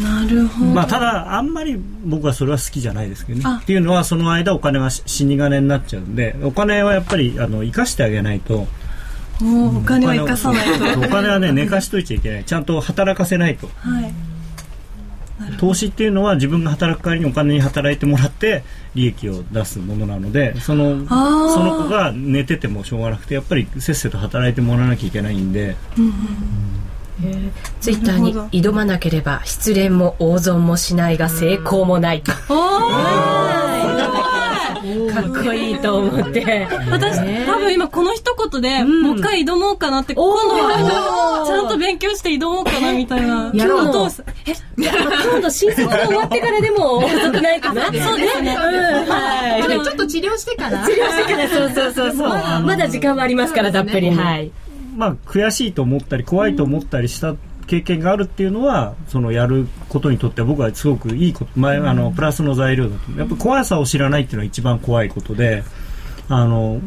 [0.04, 3.60] なるほど、まあ、ただあんまり僕はそれは好きじゃないですけどね。
[3.62, 8.68] っていうのはその間お金が死に金になっちゃうんでお金はやっぱりあの生かしてあげないと。
[9.42, 11.00] お金は生かさないと。
[11.00, 12.46] お金はね寝かしといちゃいけない。
[12.46, 14.14] ちゃんと働かせないと、はい
[15.58, 18.64] 投資っていうのは自分が働く代わりにお金に働いてもらって
[18.96, 25.76] 利益を出すものなのでそのその子が寝ててもしょうがなくてやっぱりせっせと働いてもらわなきゃいけないんで。
[25.98, 26.14] うんうん
[27.80, 32.32] ツイッターに挑まなければ失恋も大損もしないが成功もないと。
[35.14, 36.68] かっこいいと思って。
[36.92, 43.52] 私、多分今この一言で、もう一回挑もうかなって、今度はちゃんと勉強して挑もうかなみたいな。
[43.54, 44.10] やろうと。
[44.46, 47.86] え、今度新卒が終わってからでも遅くないかな。
[47.92, 48.56] そうですね。
[48.56, 49.64] はい。
[49.64, 50.86] ちょっと治療してから。
[50.86, 52.30] 治療してから、そうそうそうそう。
[52.64, 54.10] まだ時間はありますから、たっぷり。
[54.10, 54.52] はい。
[54.98, 63.12] まあ、悔しいと思ったり、怖いと思ったりした経験があるっていうのはそのやることにとっては僕はすごくいいこと前あのプラスの材料だと。
[63.18, 65.64] やっぱ怖さを知らないっていうのは一番怖いことで
[66.30, 66.82] あの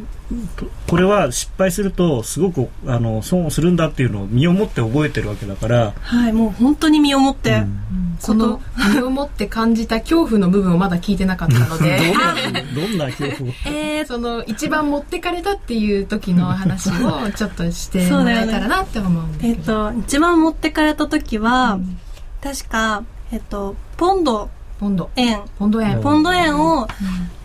[0.88, 5.94] これは失敗するとすごくあの損をするんだっていうのを身をもって覚えてるわけだから。
[6.00, 8.60] はいもう本当に身をもって、うん、その
[8.94, 12.00] 身をもって感じた恐怖の部分をまだ聞いてなかったので。
[12.74, 21.98] どんな恐怖 えー、その一番持ってかれたっていう時の話をちょっとしてもらえたらなって思うんですけど、ね、えっと一番持ってかれた時は、うん、
[22.42, 24.50] 確かえっとポンド。
[24.78, 25.10] ポンド。
[25.16, 25.42] 円。
[25.58, 26.00] ポンド円。
[26.02, 26.60] ポンド円。
[26.60, 26.86] を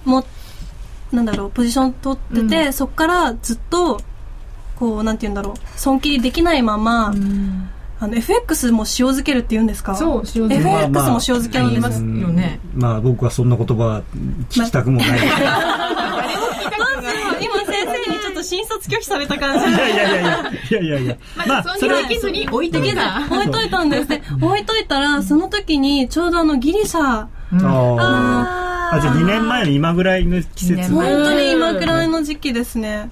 [0.03, 0.40] 持って
[1.11, 4.01] なんだろうポジション取ってて、うん、そこからずっと
[4.77, 7.69] こうなんて言うんだろう損切りできないまま、うん、
[7.99, 9.95] あの FX も塩漬けるって言うんですか？
[9.95, 10.55] そう塩漬け。
[10.55, 14.01] FX も塩漬け言いますよね、まあ僕はそんな言葉
[14.49, 15.17] 聞きたくもない、 ま
[17.39, 19.65] 今先生にちょっと新卒拒否された感じ。
[19.67, 21.17] いやいやいやいやいやいやいや。
[21.45, 24.09] まあそれはできずに置いとけた置いといたんです。
[24.09, 30.91] ね置いといたらその時にちょうどあのギリシャ、うん、あああじゃあ2年前の今ぐらいの季節。
[30.91, 33.09] 本当に今ぐらいの時期ですね。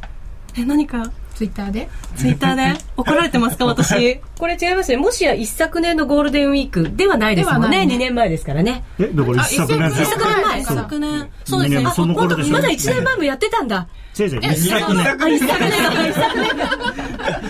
[0.58, 1.12] え何か？
[1.36, 1.88] ツイッターで？
[2.18, 2.80] ツイッターで？
[2.98, 4.20] 怒られてますか私？
[4.38, 4.98] これ違いますね。
[4.98, 7.86] もしや一昨年のゴールデンウィークではないですもんね。
[7.86, 7.96] ね。
[7.96, 8.84] 2年前ですからね。
[9.00, 10.44] えだから一昨年一昨年。
[10.44, 10.62] 前。
[10.62, 11.30] 一昨年。
[11.46, 11.92] そうですね。
[11.96, 12.54] その頃でしょ。
[12.54, 13.88] まだ1年前もやってたんだ
[14.20, 16.14] 違う違う一昨年あ一昨年一昨年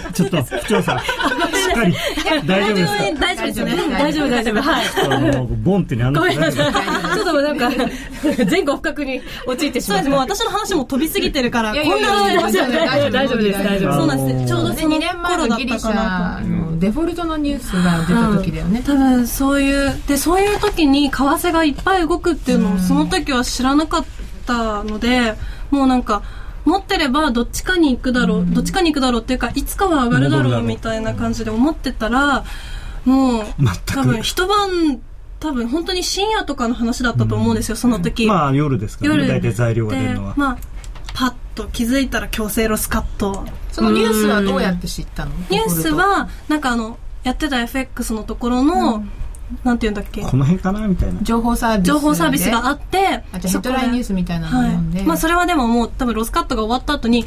[0.14, 1.04] ちょっと副長さんし
[1.72, 1.94] っかり。
[2.46, 3.04] 大丈夫ですか？
[3.20, 4.62] 大丈夫ですね大丈夫大丈夫。
[4.62, 4.86] はい。
[5.64, 6.22] ボンってねあの？
[6.30, 7.70] ちょっとなんか
[8.50, 14.48] 前後不覚に陥ってしまうもう私の話も飛びすぎてるからこんな大丈夫です大丈夫そうなんです。
[14.48, 16.42] ちょうどその頃だったかな
[16.80, 24.06] デフォルトのニュースが出た時だよね、多分そういうでそういう時に為替がいっぱい動くっていうのをその時は知らなかっ
[24.46, 25.34] たので
[25.72, 26.22] もうなんか
[26.66, 32.44] 持ってればどっちかに行くだろう、どっちかに行くだろうっていうかいつかは上がるだろうみたいな感じで思ってたら
[33.06, 33.44] もう
[33.86, 35.02] 多分一晩
[35.40, 39.28] 多分本当に深夜とかの話だったと思うんですよ、その時、まあ夜ですからね。
[39.28, 40.34] 大体材料が出るのは。
[40.36, 40.58] まあ
[41.14, 43.46] パッと気づいたら強制ロスカット。
[43.72, 45.32] そのニュースはどうやって知ったの？
[45.50, 49.12] ニュースはなんかあのやってた FX のところの、うん
[49.64, 50.22] なんていうんだっけ？
[50.22, 51.20] この辺かなみたいな。
[51.22, 57.26] 情報サービス情報サービスがあってあじゃヘッドラインニュースみたいなの読んで、はい、まあそれはでももう多分ロスカットが終わった後に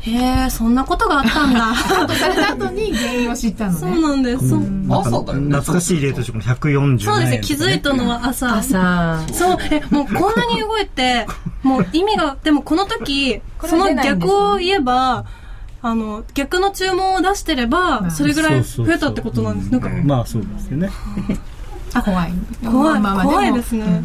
[0.00, 1.74] へえそんなことがあったんだ。
[1.74, 3.78] された後に原因を知ったのね。
[3.78, 4.44] そうなんです、
[4.90, 5.56] 朝だよね。
[5.56, 7.40] 懐かしい例としても140そうですね。
[7.42, 8.54] 気づいたのは朝。
[8.56, 9.20] 朝。
[9.32, 9.58] そう。
[9.70, 11.26] えもうこんなに動いて
[11.62, 15.24] もう意味がでもこの時その逆を言えば
[15.80, 19.70] あの逆の注文を出してればそれぐらい増えたってことなんです。
[19.70, 20.90] なんかまあそうですよね。
[20.90, 21.32] あ
[22.02, 22.32] 怖い。
[22.64, 24.02] 怖い、まあ、怖いですね。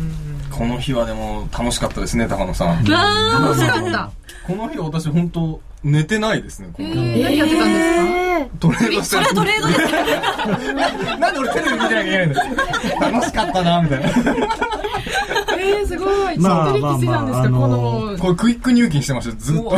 [0.51, 2.83] この日はでも楽しかったですね高野さん。
[2.83, 4.11] 楽しかった。
[4.45, 6.69] この日私本当寝てないですね。
[6.77, 8.57] えー、何やってたんですか？
[8.59, 14.07] トレードしてそれはトレードですなんで俺テレビ見てなきゃいけないんだ楽しかったな、みたいな。
[15.61, 16.39] えー、すごい。
[16.39, 18.17] まあ、しっとりしてたんですか、この。
[18.17, 19.77] これクイック入金してました、ずっと。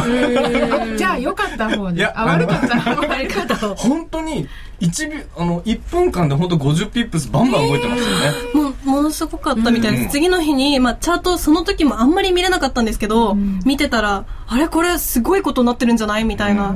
[0.98, 1.98] じゃあ、よかった方で。
[1.98, 3.02] いや、悪かった方。
[3.02, 3.76] 悪かった方。
[3.76, 4.48] 本当に、
[4.80, 8.14] 1秒、あの、1分間で本当50ピップスバンバン動いてますよね。
[8.54, 10.12] もう、ものすごかったみたいです。
[10.12, 16.24] 次の日に、まあ、チャート、その時もあんまり見れなかったんですけど、見てたら、あれこれすごいことになってるんじゃない？
[16.26, 16.76] みたいな。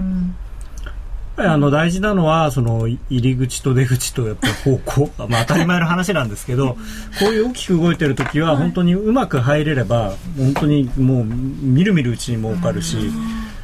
[1.38, 6.78] あの大事なのはその入り口と出口とやっぱ方向、 まあ、当たり前の話なんですけど
[7.20, 12.96] こういう大きく動いてる時は本当にうまく入れれば本当にもうみるみるうちに儲かるし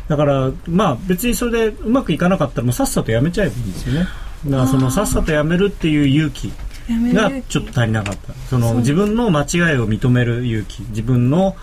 [0.10, 4.08] だからまあ別にそれでうまくいかなかったらもうさっさとやめちゃえばいいんですよね。
[4.48, 6.52] だからそのさっさとやめるっていう勇気
[6.90, 8.34] がちょっと足りなかった。
[8.50, 10.82] その自分の間違いを認める勇気。
[10.90, 11.56] 自分の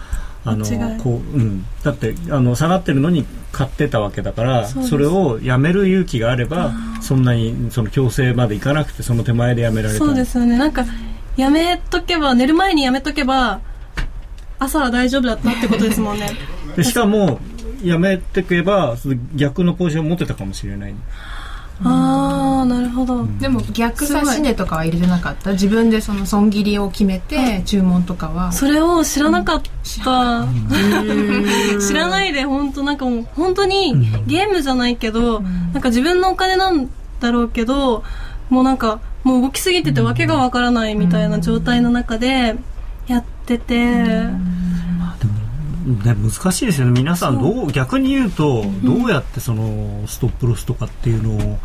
[0.45, 0.65] あの
[1.03, 10.05] こううん、だってあの下がってるのに買ってたわけだからそれをやめる勇気があればそんなにその強制までいかなくてその手前でやめられた。
[10.05, 10.57] そうですよね。
[10.57, 10.87] なんか
[11.37, 13.61] やめとけば寝る前にやめとけば
[14.59, 16.31] 朝は大丈夫だったってことですもんね。
[16.77, 17.41] でしかも
[17.83, 18.97] やめてけば
[19.35, 20.95] 逆のポジションを持ってたかもしれない
[21.85, 25.53] ああなるほど、でも逆差し値とかは入れてなかった？
[25.53, 28.51] 自分でその損切りを決めて注文とかは？
[28.51, 30.01] それを知らなかった、知
[31.95, 33.95] らないで本当なんかもう本当に
[34.27, 38.03] ゲームじゃないけど、なんか自分のお金なんだろうけど
[38.51, 42.57] もうなんかもう動きすぎててわけがわからないみたいな状態の中で
[43.07, 44.25] やってて、
[45.89, 46.93] ね、難しいですよね。
[46.93, 51.59] 皆さんどう逆に言うと、どうやってそのストップロスとかっていうのを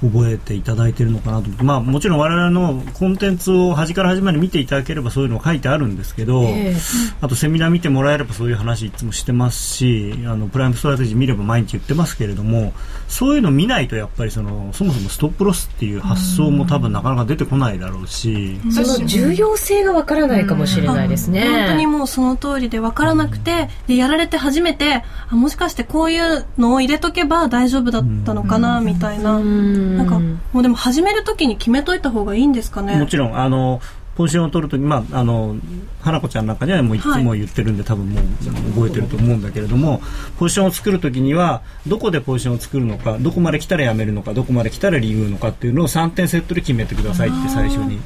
[0.00, 12.72] 覚えていただいてるのかなと、まあ、もちろん我々のコンテンツを端から端まで見ていただければそういうの書いてあるんですけど、えー、あとセミナー見てもらえればそういう話いつもしてますしあのプライムストラテジー見れば毎日言ってますけれども
[13.08, 21.46] そういうの見ないとやっぱりそのそもそもストップロスっていう発想も多分なかなか出てこないだろうし、その重要性がわからないかもしれないですね。
[21.46, 29.38] 本当にもうその通りでわからなくて、でやられて初めてあもしかしてこういうのを入れとけば大丈夫だったのかな、みたいな。
[29.38, 30.18] なんか
[30.52, 32.96] もうでも始めるときに決めといた方がいいんですかね。
[32.96, 33.80] もちろんあの
[34.16, 35.56] ポジションを取るとき、まあ、あの
[36.00, 38.24] 花子ちゃんなんかにはもういつも言ってるんで、はい、多分もう
[38.72, 40.00] 覚えてると思うんだけれども
[40.38, 48.00] ポジションを作るときにはどこでポジションを作るのかどこまで来たらやめるのかどこまで来たら理由のかっていうのを3点セットで決めてくださいって最初に。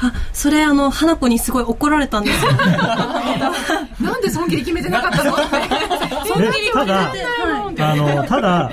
[0.00, 2.52] あそれあの花子にすごい怒られたんですよ。
[4.00, 6.05] なんで損切り決めてなかったのって。
[6.72, 7.12] ただ
[7.78, 8.70] あのただ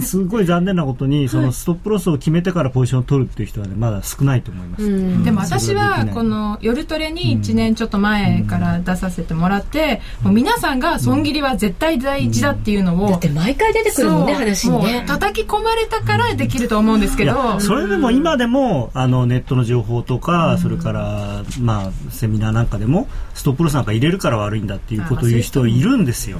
[0.00, 15.04] すごい残念なことにそのストップロスを決めてからポジションを取るっていう人はねまだ少ないと思います、うん、でも私はこの夜トレに1年ちょっと前から出させてもらって、もう皆さんが損切りは絶対大事だっていうのを、だって毎回出てくるもんね話にね。
[15.06, 17.60] 叩き込まれたからできると思うんですけど。
[17.60, 26.38] それでも今でもあのネットの情報とか、それから、まあ、セミナーなんかでもストップロスなんか入れるから悪いんだっていうことを言う人いるんですよ、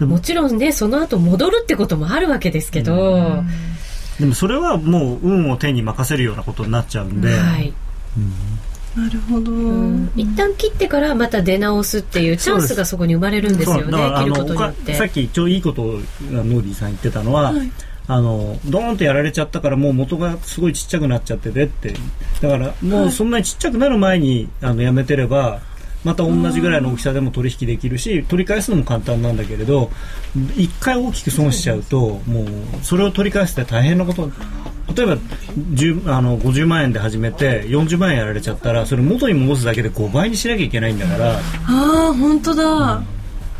[0.00, 3.46] うん、もちろんねその後戻るってこともあるわけですけど、うん、
[4.18, 7.72] でもそれはもう運を手に任せるようなことになっちゃうんで、はい、
[8.96, 14.94] なるほど、うん、一旦切ってからまた出直すっていうチャンスがそこに生まれるんですよね切ることによって。
[14.94, 17.70] さっき超いいことをノーディーさん言ってたのは、はい。
[18.06, 21.94] あのドーンとやられちゃったからもう元がすごいちっちゃくなっちゃっててって。
[22.42, 25.60] だからもうそんなにちっちゃくなる前にあのやめてれば
[26.04, 29.90] また同じぐらいの大きさでも取引できるし取り返すのも簡単なんだけれど
[30.36, 32.46] 1回大きく損しちゃうともう
[32.82, 34.30] それを取り返すって大変なこと。
[34.94, 35.12] 例えば
[36.14, 41.36] あの50万円で始めて40万円やられちゃったらそれ元に戻すだけで5倍にしなきゃいけないんだから。
[41.36, 43.06] ああ本当だ、うん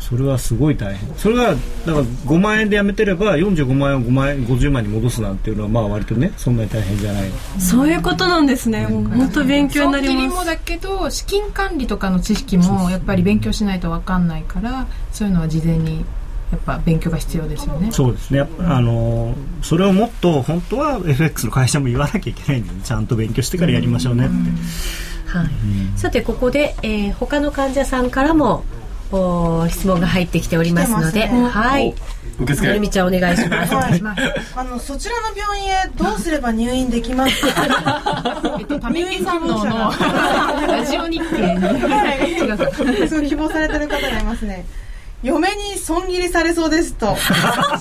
[0.07, 1.15] それはすごい大変。
[1.15, 7.31] それがだから5万円でやめてれば45万円を5万円50万に戻すなんていうのはまあ割とねそんなに大変じゃない。
[7.59, 10.37] そういうことなんですね、うん、本当勉強になります。
[10.37, 16.05] もだけど資金管理とかの知識もやっぱり勉強しないと分かんないからそういうのは事前に
[16.51, 17.91] やっぱ勉強が必要ですよね。
[17.91, 18.47] そうですね。
[18.59, 24.33] あのそれをもっと本当は FX の会社も言わなきゃいけないんで、ちゃんと勉強してからやりましょうねって。
[25.37, 25.49] はい。
[25.97, 28.63] さてここで、えー、他の患者さんからも
[29.11, 31.93] お質問が入ってきておりますので、ね、はい
[32.39, 33.73] 受付るみちゃんお願いします。
[33.73, 34.01] はい、
[34.55, 38.57] あのそちらの病院へどうすれば入院できますか？
[38.59, 39.93] えっとため息反応の
[40.67, 44.65] ラジオ日経に、はい、そう希望されてる方がいますね。
[45.23, 47.23] 嫁に損切りされそうですとおっし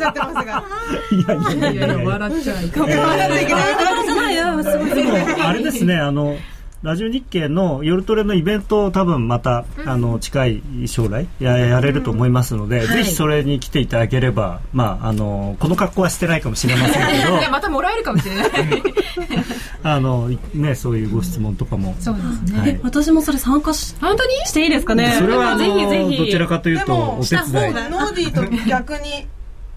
[0.04, 0.64] ゃってますが。
[1.10, 2.96] いやいやいや笑っちゃいけない。
[2.96, 5.42] 笑っちゃいけない。
[5.42, 6.36] あれですねあの。
[6.84, 18.48] ラジオ日経の夜トレのイベントを多分また、うん、あの近い将来ややれると思いますので、うん、ぜひそれに来ていただければ、まあ、あのこの格好はしてないかもしれませんけど またもらえるかもしれない。
[19.82, 21.96] あの、ね、そういうご質問とかも。
[22.00, 24.34] そうですね、はい、私もそれ参加し本当に？
[24.44, 25.14] していいですかね？
[25.18, 26.18] それはぜひぜひ。
[26.18, 27.74] どちらかというとお手伝い。
[27.74, 29.26] ノーディーと逆に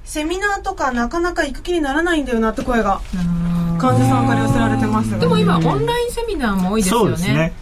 [0.03, 2.99] セミナーとかなかなか行く気にならないんだよなって声が
[3.77, 7.15] 患者さんから寄せられてました、でも今オンラインセミナーも多いですよね。
[7.17, 7.53] そうですね。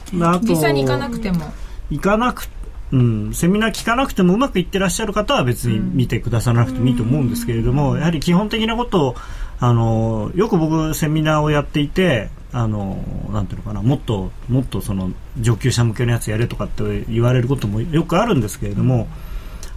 [0.44, 1.54] 実際に行かなくても。
[1.90, 2.48] 行かなく
[2.92, 9.16] うん、セミナー聞かなくてもうまくいってらっしゃる方は別に見てくださらなくてもいいと思うんですけれども、やはり基本的なことを
[9.60, 19.08] あのよく僕セミナーをやっていてあのなんていうのかなもっともっとその上級者向けのやつやれとかって言われることもよくあるんですけれども、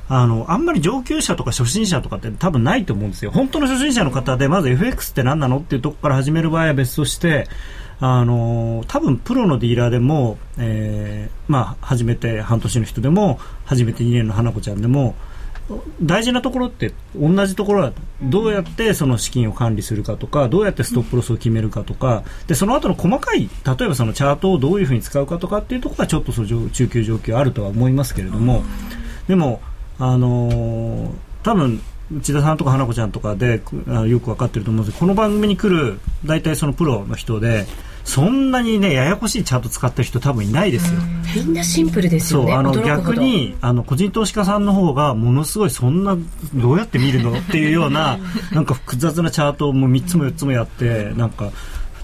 [0.08, 3.30] あの、あんまり上級者とか初心者とかって多分ないと思うんですよ。
[3.30, 7.46] 本当の初心者の方で、まず FX って何なのっていうとこから始める場合は別として、
[8.00, 15.14] あの、多分プロのディーラーでも、えー、まあ、初めて半年の人でも、初めて2年の花子ちゃんでも、
[16.02, 17.92] 大事なところって同じところは
[18.22, 28.62] どうやってその資金を管理するかとかどうやってストップロスを決めるかとかでその後の細かい例えばそのチャートをどういうふうに使うかとかっていうところはちょっとその中級状況あるとは思いますけれども
[29.26, 29.60] でも
[29.98, 31.10] あのー、
[31.42, 31.80] 多分
[32.12, 33.62] 内田さんとか花子ちゃんとかで
[34.06, 37.66] よく分かってると思うんですけどこの番組に来る大体そのプロの人で
[38.04, 40.98] そんなにねややこしいチャート使ってる人多分いないですよ。
[41.36, 42.52] みんなシンプルですよね。
[42.52, 46.16] そうあの逆にあの個人投資家さんの方がものすごいそんな
[46.54, 47.38] どうやって見るの？
[47.38, 48.18] っていうような
[48.50, 51.50] なんか複雑なチャートをもう3つも4つもやってなんか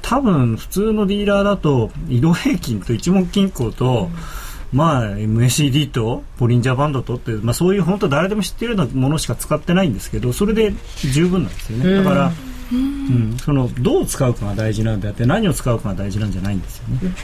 [0.03, 4.11] 多分普通のディーラーだと移動平均と一目均衡と、
[4.75, 10.75] まあ MACD とボリンジャーバンドとって、まあ、そういう本当誰でも知ってるようなものしか使ってないんですけどそれで
[11.13, 11.95] 十分なんですよね。
[11.95, 12.33] だから、
[12.73, 17.15] うん、そのどう使うかが大事なんであって何を使うかが大事なんじゃないんですよね。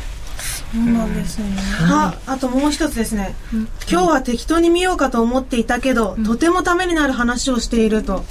[0.72, 1.46] そうなんですね。
[1.90, 3.34] あ、あともう一つですね。
[3.90, 8.24] 今日は適当に見ようかと思っていたけど、とてもためになる話をしていると。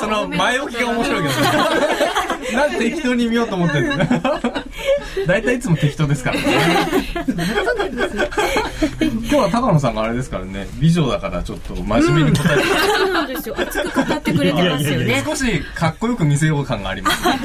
[0.00, 1.28] その前置きが面白いけ
[2.52, 4.61] ど、 なんで適当に見ようと思ってるんですか
[5.26, 6.42] 大体いつも適当ですからね。
[9.32, 12.64] 今日は高野さんがあれですからね、美女だからちょっと真面目に答えて、
[12.98, 13.54] そうなんですよ。
[13.58, 15.22] 熱く語ってくれてますよね。
[15.26, 17.38] 少しかっこよく見せよう感があります、ね。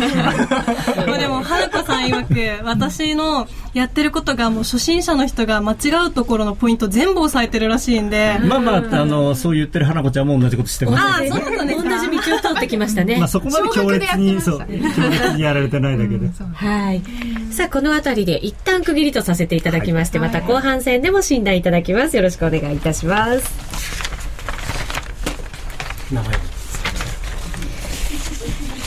[1.17, 8.37] でも、はるかさん曰く、私のやってることがもう初心者の人が間違うところのポイント全部押さえてるらしいんで。
[8.43, 11.01] まあまあ、あの、そう言ってる花子ちゃんも同じことしてます。
[11.01, 13.15] ああ、そうなんです同じ道を通ってきましたね。
[13.19, 16.27] まあそこまで強烈に、そう、強烈にやられてないだけで。
[16.53, 17.01] はい。
[17.51, 22.15] さあ、この辺りで一旦区切りとさせていただきまして、また後半戦でも診断いただきます。
[22.15, 23.67] よろしくお願いいたします。
[26.13, 26.33] 名前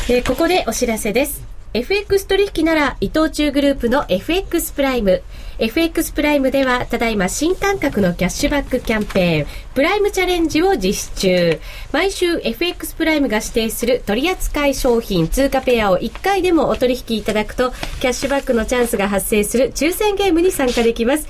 [0.09, 1.51] えー、ここでお知らせです。
[1.73, 5.23] FX 取引なら伊藤忠グループの FX プライム。
[5.61, 11.61] FX プライムではただいま新感覚のキャッシュバックキャンペーン、プライムチャレンジを実施中。
[11.93, 17.71] 毎週 FX プライムが指定する取扱商品、通貨ペアを1回でもお取引いただくと、
[18.01, 21.29] キャッシュバックのチャンスが発生する抽選ゲームに参加できます。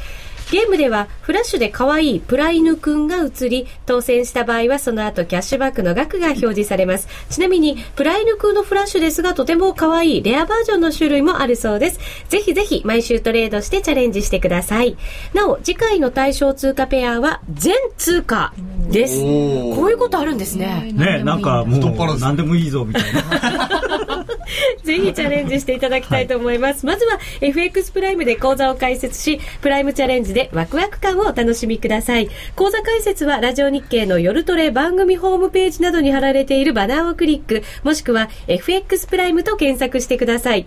[0.51, 7.07] ゲームではフラッシュで可愛いプライヌくんが映り、当選した場合はその後キャッシュバックの額が表示されます。
[7.31, 12.01] ちなみに、プライヌくんのフラッシュですがとても可愛いレアバージョンの種類もあるそうです。
[12.29, 14.97] ぜひぜひ毎週トレードしてチャレンジしてください。
[15.35, 18.53] なお、次回の対象通貨ペアは全通貨
[18.91, 19.21] です。
[19.21, 20.93] こういうことあるんですね。
[20.93, 24.10] ねなんかもう何でもいいぞみたいな。
[24.83, 26.85] ぜひチャレンジしていただきたいと思います。
[26.85, 32.31] はい、まずは FX プライムで講座を開設し、プライムチャレンジででワクワク感をお楽しみください。
[32.57, 40.67] 講座解説はラジオ日経の夜トレ番組ホームページなどに貼られているバナーをクリック、もしくは FX プライムと検索してください。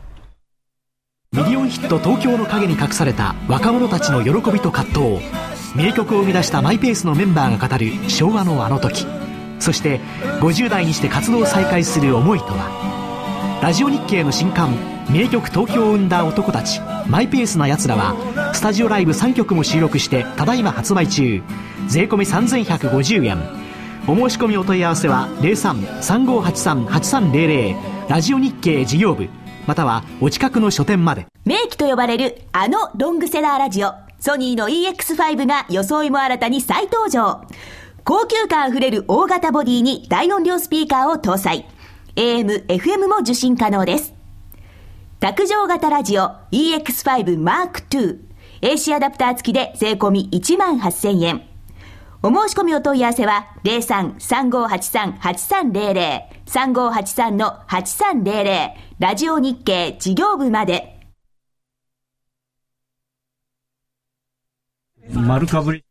[1.33, 5.21] ミリオンヒット東京の陰に隠された若者たちの喜びと葛藤。
[5.77, 9.07] 名曲を生み出したマイペースのメンバーが語る昭和のあの時。
[9.57, 10.01] そして
[10.41, 13.61] 50代にして活動を再開する思いとは。
[13.63, 14.75] ラジオ日経の新刊
[15.09, 16.81] 名曲東京を生んだ男たち。
[17.07, 18.13] マイペースな奴らは
[18.53, 21.41] スタジオライブ3曲も収録してただいま発売中。
[21.87, 23.37] 税込3150円。
[24.05, 29.29] お申し込みお問い合わせは03-3583-8300ラジオ日経事業部。
[29.67, 31.25] またはお近くの書店まで。
[31.45, 37.41] 名機と呼ばれるあのロングセラーラジオ、ソニーの EX5 が装いも新たに再登場。
[38.03, 41.67] 高級感あふれる大型ボディに大音量スピーカーを搭載。
[42.15, 44.13] AM、FM も受信可能です。
[45.19, 48.19] 卓上型ラジオ EX5 Mark II。
[48.61, 51.43] AC アダプター付きで税込1万8000円。
[52.23, 58.69] お申し込みお問い合わせは03-3583-8300 3583-8300
[59.01, 60.99] ラジオ日経事業部まで。
[65.11, 65.83] 丸かぶり。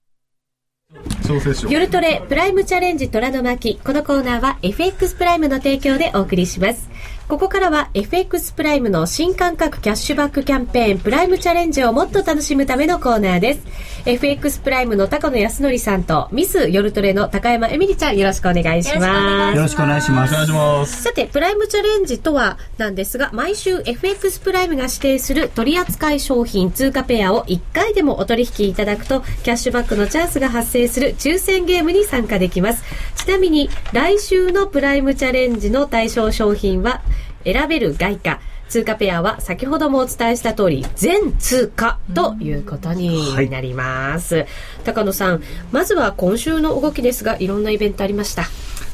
[1.68, 6.88] 夜トレプライムチャレンジ虎の巻このコーナーは FX プライムの提供でお送りします
[7.30, 13.60] ここからは FX プライムの新感覚キャッシュバックキャンペーンプライムチャレンジをもっと楽しむためのコーナーです。
[14.04, 19.56] FX プライムの高野康則さんとミス夜トレの高山エミリちゃんよろしくお願いします。
[19.56, 20.32] よろしくお願いします。
[20.32, 21.02] お願いします。
[21.04, 32.82] さて、プライムチャレンジとはなんですが、毎週 FX プライムが指定する取扱商品通貨ペアを1回でもお取引いただくと、キャッシュバックのチャンスが発生する抽選ゲームに参加できます。
[33.14, 37.02] ちなみに、来週のプライムチャレンジの対象商品は、
[37.44, 44.46] 選べる外貨、通貨ペアは先ほどもお伝えした通り全通貨ということになります、はい、
[44.84, 48.44] 高野さんまずは今週の動きですがいろんなイベントありました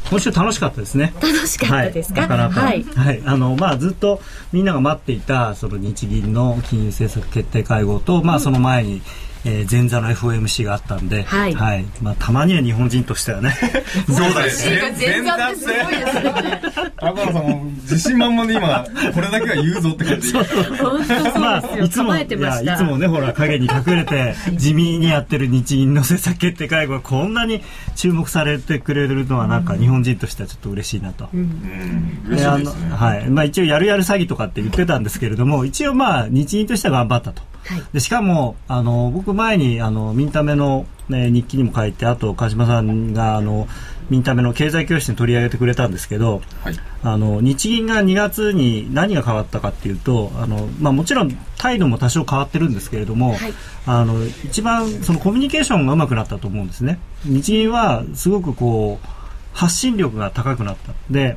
[0.08, 1.12] 今週楽しかったですね。
[1.20, 2.22] 楽しかったですか？
[2.22, 2.60] はい、なか。
[2.60, 2.84] はい。
[2.84, 4.20] はい、あの、まあ、ずっと
[4.52, 9.02] みんなが待っていた、その日銀の金融政策決定会合と、まあ、その前に、
[9.46, 13.54] えー、前座の FOMC があったんで、はい、はい、まあ、たまには日本人としてはね、
[14.10, 14.94] そうですね。
[14.98, 16.60] 前座ってすごいですね。
[16.96, 18.84] 赤野さんも自信満々で今、
[19.14, 20.28] これだけは言うぞって感じ。
[20.30, 27.62] そうそうまあ、いつも、いや、いつもね、ほら、影に隠れて、地味にやってる日銀の政策決定会合がこんなに
[27.94, 31.28] 注目されてくれるのは、なんか日本人としてはちょっと嬉しいなと。
[31.32, 32.28] うん。
[32.28, 33.28] で、あの、はい。
[33.28, 37.42] まあ、一応、やるやる詐欺とかって言ってたんですけれども、一応まあ、日銀としては頑張ったと。
[37.66, 43.68] はい、でしかもあの僕前にあのミンタメの、ね、日記にも書いてあと鹿島さんがあの
[44.08, 53.38] ミンタメの経済教室に取り上げてくれたんですけど、はい、あの日銀が2月に何が変わったかっていうとあの、まあ、もちろん態度も多少変わってるんですけれども、はい、
[53.86, 57.00] あの一番そのコミュニケーションがうまくなったと思うんですね。
[57.24, 59.06] 日銀はすごくこう
[59.52, 60.92] 発信力が高くなった。
[61.10, 61.36] で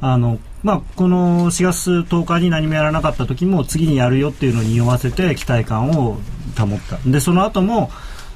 [0.00, 6.18] あのまあ、この4月10日に何もやらなかった時も次にやるよっていうのに匂わせて期待感を
[6.56, 6.98] 保った。
[7.06, 7.90] でその後も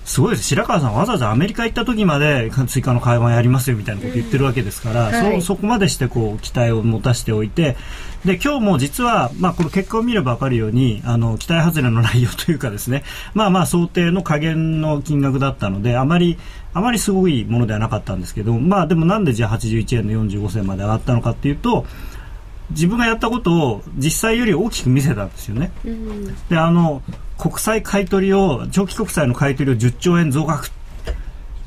[0.05, 0.45] すごいです。
[0.45, 5.15] 白川さんわざわざアメリカ行った時まで追加の会話やりますよみたいなこと言ってるわけですから、うん。
[5.15, 7.77] はい、そそこまでしてこう期待を持たせておいて
[8.25, 13.05] で今日も実は、まあ、この結果を見れば分かるようにあの期待外れの内容というかですね
[13.35, 16.39] まあまあ想定の加減の金額だったのであまり
[16.75, 21.85] あまりすごいものではなかったんですけどまあでもなんでじゃあ81円の45銭まで上がったのかっていうと
[22.71, 25.73] 自分がやったことを実際より大きく見せたんですよね。
[25.85, 27.03] うん、であの
[27.39, 30.71] 国債買取を長期国債の買取を10兆円増額。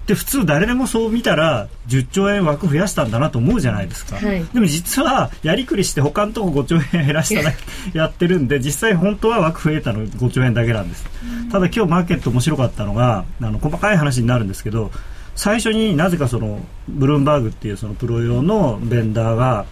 [0.08, 7.56] で普通誰でもそう見たら10兆円枠増やしたんだなと思うじゃないですか、はい、でも実はやりくりして他のとこ5兆円減らしたら
[7.94, 11.06] やってるんで実際本当は枠増えたの5兆円だけなんです、
[11.44, 14.92] うん、ただ今日マーケット面白かったのがあの細かい話になるんですけど
[15.36, 19.66] 最初になぜかそのブルームバーグっていうそのプロ用のベンダーが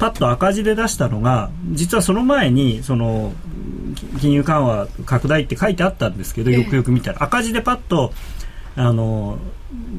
[0.00, 3.32] パッと赤字で出したのが実はその前にその
[4.18, 7.22] 金融緩和拡大って書いてあったんですけどよくよく見たら。
[7.22, 8.12] 赤字でパッと
[8.76, 9.38] あの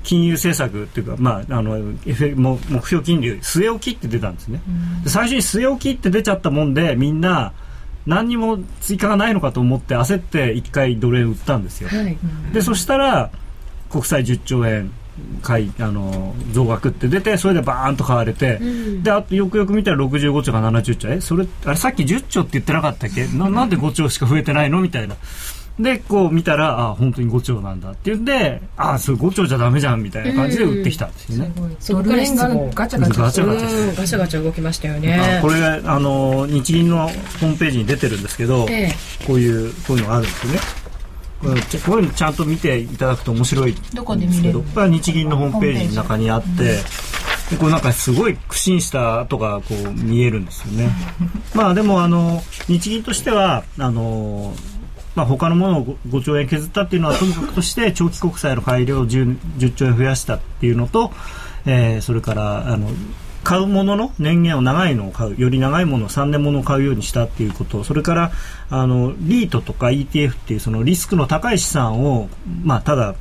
[0.04, 4.62] 金融政策っていうか、まあ、あの目標金利据え置きって出たんですね、
[5.04, 7.54] で最初に据え置きって出ちゃったもんでみんな
[8.08, 12.18] 何にも追加がないのかと思って焦って1回ドル円売ったんですよ、はい、
[12.54, 13.30] でそしたら
[13.92, 14.92] 国債10兆円
[15.42, 23.28] 買いあの増額って出てそれでバーンと買われて、うん、であとよくよく見たら65兆か70兆えそれあれさっき10兆って言ってなかったっけ？
[23.28, 24.82] ななんで5兆しか増えてないの？
[24.82, 25.16] みたいな。
[25.80, 31.52] で、こう見たら、あ本当に5兆なんだって言って、あそれ5兆じゃダメじゃんみたいな感じで売ってきたんですよね。
[31.80, 32.26] そこからガ
[32.88, 33.22] チャガチャ。
[33.22, 33.96] ガチャガチャ。
[33.96, 35.40] ガチャガチャ動きましたよね。
[35.42, 38.94] これあの、日銀のホームページに出てるんですけど、ええ、
[39.26, 40.60] こういう、こういうのがあるんですよね。
[41.42, 43.84] こういうのちゃんと見ていただくと面白いんで
[44.32, 46.78] すけどこれは日銀のホームページの中にあって、
[47.50, 50.90] でこうなんかすごい苦心した跡がこう見えるんですよね。
[51.54, 54.54] まあでもあの日銀としてはあの
[55.14, 61.12] まあ、他のものを 5, 兆円削ったっていうのはともかくとして長期国債の改良を 10, 10兆円増やしたっていうのと、
[61.66, 62.90] えー、それからあの
[63.52, 68.32] 買うものの年限を長いのを買うより長いものを3年ものを買うようにしたっていうことそれから
[68.70, 72.30] あのリートとか ETF っていうそのリスクの高い資産を、
[72.64, 73.14] まあ、ただ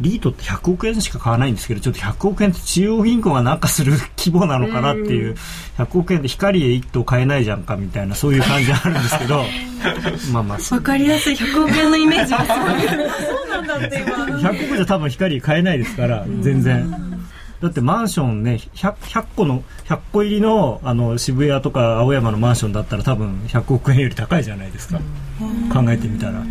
[0.00, 5.36] リートって100億円しか買わないんですけどちょっと100億円って中央銀行がなんかする規模なのかなっていう
[5.76, 9.44] 100億円で光へ1頭買えないじゃんかみたいなそういう感じあるんですけど
[10.32, 10.74] まあまあ。
[10.74, 11.34] わかりやすい。
[11.34, 14.16] 100億円のイメージがすごいそうなんだって今。
[14.48, 17.17] 100億じゃ多分光買えないですから全然。
[17.60, 25.00] だってマンションね 100, 100個の100個入りのあの渋谷とか青山のマンションだったら多分100億円より高いじゃないですか、
[25.72, 26.44] 考えてみたら、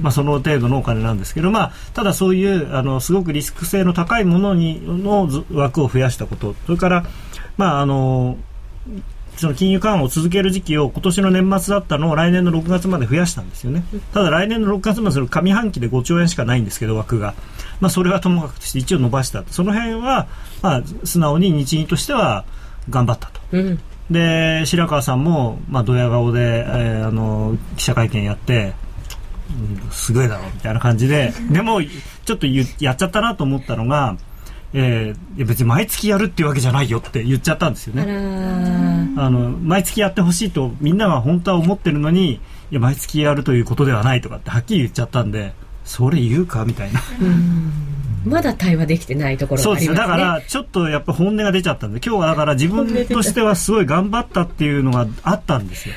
[0.00, 6.54] まあ、その程度のお金なんですけど、まあ、ただそういうあのすごくリスク性の高いものにの枠を増やしたこと。
[6.66, 7.04] それから、
[7.56, 8.38] まあ、あの
[9.36, 13.84] その金融緩和を続ける時期を今年の年末だったのを来年の6月まで増やしたんですよね。
[14.12, 17.34] ただ来年の6月までの上半期で5兆円しかないんですけど枠が。
[17.80, 20.28] まあそれはともかくとして一応伸ばしたその辺は、
[20.62, 22.44] まあ素直に日銀としては
[22.88, 23.40] 頑張ったと。
[23.52, 23.80] うん、
[24.10, 28.74] で、白川さんも、まあドヤ顔で、えー、あの、記者会見やって、
[29.50, 34.16] うん、すごいだろうみたいな感じで、でもちょっとやっちゃったなと思ったのが、
[34.76, 38.02] えー、別に毎月やるっていうわけじゃないよって言っちゃったんですよね。
[39.16, 42.40] あの毎月やってほしいとみんなが本当は思ってるのにい
[42.72, 45.52] や毎月やるということではないとかってはっきり言っちゃったんで
[45.84, 47.00] それ言うかみたいな。
[48.24, 49.86] まだ対話できてないところがありますね。
[49.86, 50.08] そうです。
[50.08, 55.94] だから、ちょっとやっぱ本音が出ちゃったんで、今日はだから自分としてはすごい頑張ったっていうのがあったんですよ。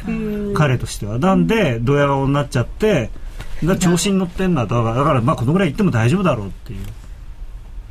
[0.53, 1.19] 彼としては。
[1.19, 3.11] なんで、ドヤ顔になっちゃって、
[3.80, 4.84] 調子に乗ってんだと。
[4.84, 6.80] だから、まあ、このぐらい言っても大丈夫だろうっていう。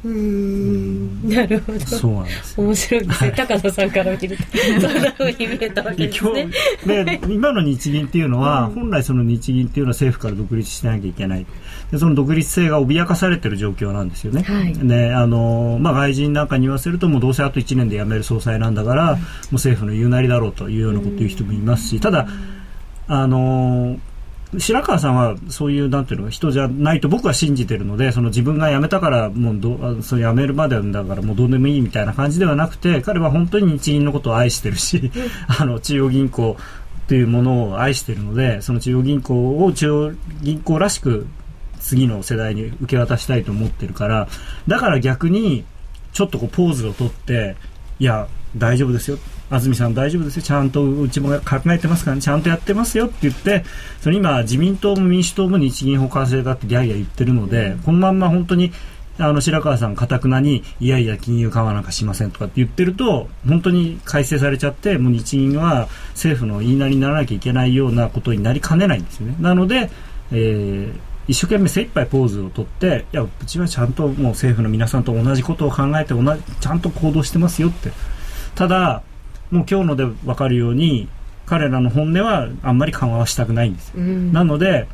[0.07, 1.29] うん。
[1.29, 1.81] なるほど。
[1.81, 4.43] そうなんです面白いですね、高野さんから見ると。
[4.81, 6.49] そんなふうに見えたわけですね。
[6.87, 11.47] で今の日銀っていうのは、うん、本来その日銀っていうのは政府から独立しなきゃいけない。
[11.91, 22.27] でその独立性が脅かされてる状況なんですよね、はい、であの、まあ、外人なんかに言わせるともうどうせあと1年で辞める総裁なんだから、うん、もう政府の言うなりだろうというようなことを言う人もいますし、ただ
[23.09, 23.99] あの
[24.59, 35.11] 白川さんはそういうなんていうの人じゃないと僕は信じてるのでその自分が辞めたからもうどそ辞めるまでだからもうどうでもいいみたいな感じではなくて彼は本当に日銀のことを愛してるし
[35.49, 36.57] あの中央銀行
[37.09, 41.27] というものを愛しているのでその中央銀行を中央銀行らしく
[41.81, 44.29] 次の世代に受け渡したいと思ってるから
[44.67, 45.65] だから逆に
[46.13, 47.57] ちょっとこうポーズをとって
[47.99, 49.19] いや大丈夫ですよ
[49.49, 50.43] 安住さん大丈夫ですよ。
[50.43, 53.65] ちゃんとうちも考えてますから、ね、ちゃんとやってますよって言って
[54.01, 58.73] その今自民党も民主党も日銀法改正だってギャーギャー言ってるので、うん、このまんま本当に
[59.19, 69.37] あの白川さんかたくなにいやいや金融緩和なんかしませんとかって言ってると本当に改正されちゃってもう日銀は政府の言いなりにならなきゃいけないようなことになりかねないんですよね。
[69.41, 69.91] なので、
[70.33, 70.93] えー、
[71.29, 77.93] 一生懸命精一杯ポーズをとっていやうちはちゃんともう政府の皆さんと同じことを考えて同じちゃんと行動してますよって。
[78.55, 79.03] ただ
[79.51, 81.09] もう今日ので分かるように
[81.47, 84.89] 彼らの本音はあんまり緩和はしたくないんですよ、うん、なので、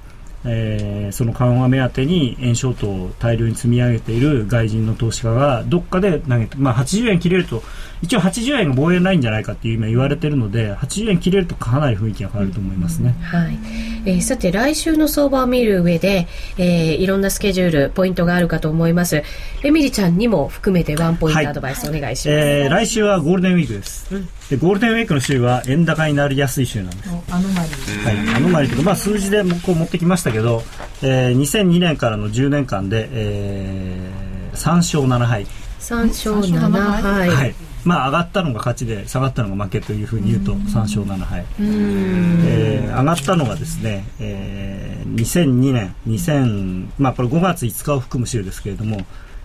[0.44, 7.62] えー、その緩和目当てに円ショートを大量に積み上げている外人の投資家がどっかで投げて、まあ、80円切れると
[8.02, 13.58] 一応80円が防衛ないんじゃないかっていう今言われてるので80円切れるとかなり雰囲気が変わると思いますね、はい
[14.04, 16.26] えー、さて来週の相場を見る上で、
[16.58, 19.22] えー、いろんなスケジュールポイントがあるかと思います
[19.62, 27.08] エミリちゃんにも含めてワンポイントアドバイスお願いします、はい、えー、来週はゴールデンウィークです、うんでゴールデンウィークの週は円高になりやすい週なんです。
[27.08, 28.04] アノマリー。
[28.04, 30.62] はい、アノマリーというか、まあ、数字でこう持ってきましたけど、
[31.00, 35.46] えー、2002年からの10年間で、えー、3勝7敗。
[35.80, 37.28] 3勝7敗。
[37.30, 37.54] はい。
[37.84, 48.98] まあ、上がったのが勝ちで下がったのが負けというふうに言うと3勝7敗、えー、上がったのがですね、えー、2002年2000、まあ、これ5月5日を含む週ですけれども、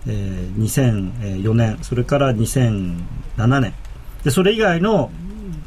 [0.06, 3.74] えー、2004年それから2007年。
[4.24, 5.10] でそれ以外の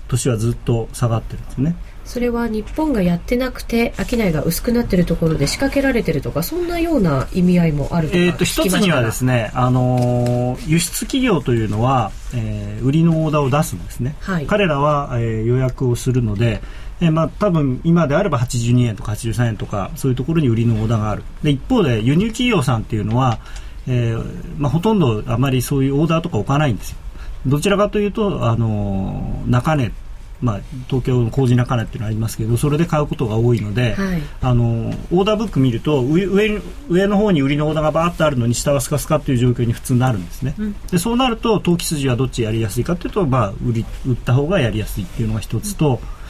[0.07, 1.75] 年はずっと下がってるんですね
[2.05, 16.61] それは日本がやってなくて商いが薄くなってるところで仕掛けられてるとかそんなような意味合いもあるとえー、と一つにはですね、あのー、輸出企業というのは、えー、売りのオーダーを出すんですね、はい、彼らは、えー、予約をするので
[17.01, 21.23] えー、まあ、多分今であれば82円とか83円とかそういうところに売りのオーダーがある。
[21.43, 23.39] で一方で輸入企業さんっていうのは、
[23.87, 24.23] えー
[24.59, 26.97] まあ、ほとんどあまりそういうオーダーとか置かないんですよ。
[27.47, 29.91] どちらかというと、あの中根、
[30.41, 46.20] まあ、東京の工事中根っていうのがありますけどそれで買うことが多いので、はい、あのオーダーブック見ると上上上の方に売りのオーダーがバーッとあるのに下はスカスカっていう状況に普通なるんですね、うん、でそうなると投機筋はどっちやりやすいかというと、まあ、売り売った方がやりやすいっていうのが一つと、うん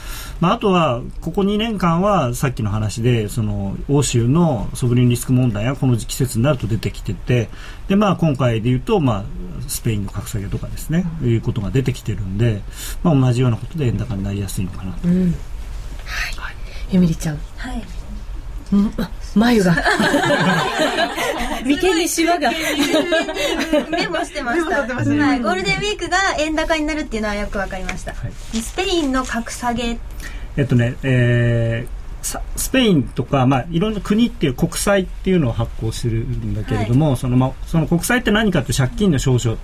[0.41, 7.47] まあ、あとは、ここ2年間はさっきの話でその欧州のソブリンリスク問題がこの季節になると出てきてて
[7.87, 9.23] で、まあ、今回でいうと、まあ、
[9.67, 12.61] スペインの格下げとかですね、うん、いうことが出てきてるんで、
[13.03, 15.07] まあ、同じようなことで円高になりやすいのかなと。
[15.07, 16.51] うん、は
[16.91, 17.83] い、エミリちゃん、はい
[19.35, 19.75] 眉が。
[21.63, 22.51] 眉間にシワが。
[23.89, 24.81] メモしてました。
[24.81, 29.97] はい、ゴールデンウィークが円高になるっていうのはよくわかりました、はい、スペインの格下げ。
[30.57, 39.59] えっとね、えー、スペインとか、まあ、いろんな国っていう国債っていうのを発行してるんだけれども、はい、そのまあ、その国債って何かって借金の証書、はい、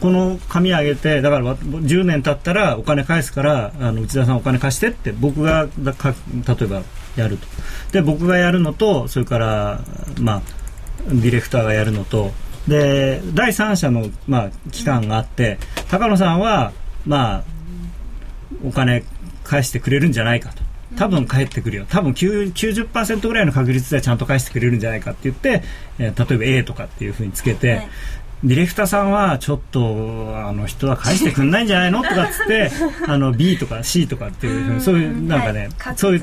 [0.00, 6.82] この紙上げてだから10年経ったらお金返すからあの内田さんお金貸してって僕がだか例えば
[7.16, 7.46] やると。
[7.92, 9.80] で僕がやるのとそれから
[10.20, 10.42] まあ
[11.08, 12.30] ディレクターがやるのと。
[12.68, 15.58] で第三者の、まあ、機関があって
[15.90, 16.72] 高野さんは
[17.06, 17.44] まあ
[18.62, 19.04] お金
[19.42, 20.67] 返してくれるんじゃないかと。
[20.96, 21.86] 多分返ってくるよ。
[21.88, 25.62] 多分90%ぐらいの確率でちゃんと返してくれるんじゃないかって言って、
[25.98, 27.88] えー、例えば A とかっていうふうにつけて、はい、
[28.44, 32.70] ディレクターさんはちょっとあの人は返してくんないんじゃないのとかっつって
[33.06, 36.22] あの B とか C とかっていうふうにそういうなんかね、はい、そういう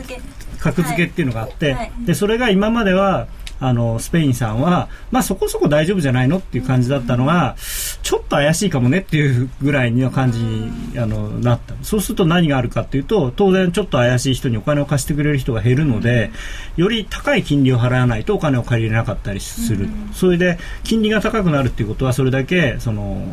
[0.59, 1.05] 格付け。
[1.05, 3.27] っていうのがあって、はい、でそれが今までは
[3.59, 7.55] あのスペインさんは、まあ、そこそこ大丈夫じゃないのっていう感じだったのが、
[8.03, 11.73] ちょっと怪しいかもねっていうぐらいの感じにあのなった。
[11.81, 16.31] そうすると何があるかっていうと当然ちょっと怪しい人にお金を貸してくれる人が減るので
[16.75, 23.25] より高い金利を払わないとお金を借りれなかったりする、それで金利が高くなるっていうことはそれだけその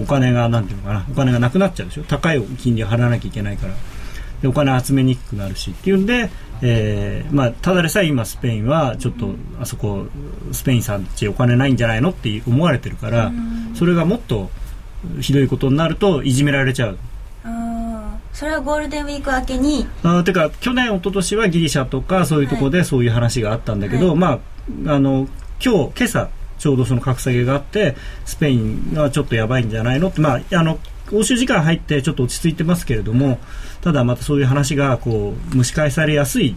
[0.00, 2.02] お金がなんていうのかなお金がなくなっちゃうでしょ。
[2.02, 3.74] 高い金利を払わなきゃいけないから。
[4.42, 6.30] でお金集めにくくなるしっていうんで
[6.62, 9.30] えーまあ、ただでさえ今スペインはちょっと
[9.60, 10.06] あそこ
[10.52, 13.32] スペインさんちお金ないんじゃないのって思われてるから、
[13.74, 14.50] それがもっと
[15.20, 16.98] ひどいことになるといじめられちゃう。
[18.32, 19.86] それはゴールデンウィーク明けに。
[20.04, 24.40] あてか去年一昨年はギリシャとかそういうところでそういう話があったんだけど、はい、ま
[24.86, 25.26] ああの
[25.60, 26.28] 今日今朝
[26.58, 30.78] ちょうどその格下げがあってスペインがちょっとやばいんじゃないのって、まあ、あの
[31.12, 33.38] 欧州時間入ってちょっと落ち着いてますけれども
[33.80, 36.56] ただまたそういう話がこう蒸し返されやすい。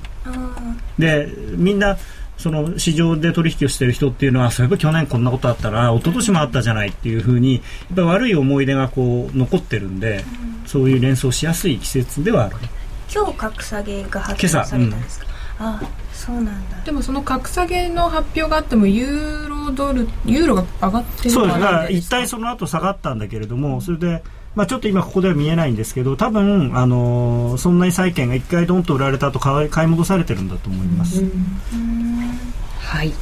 [0.99, 1.97] でみんな
[2.38, 7.60] その市場で取引をしている人っていうのはそういえば去年こんなことあったら一昨年もあったじゃないっていうふうにや
[7.93, 10.24] っぱ悪い思い出がこう残ってるんで、
[10.66, 12.56] そういう連想しやすい季節ではある。
[13.14, 15.26] 今日格下げが発表されたんですか、
[15.60, 15.84] うん、あ
[16.14, 16.78] そうなんだ。
[16.84, 21.60] でもその格下げの発表があってもユーロドルユーロが上がってるそうです。
[21.60, 24.24] だ一体その後下がったんだけれどもそれで
[24.56, 31.24] まあ、ちょっと今ここでは見えないんですけど多分、あのー、そんなに債券が1回ドンと売られたと買い戻されてるんだと思います。
[32.80, 33.14] はい、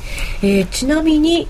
[0.41, 1.47] えー、ちなみに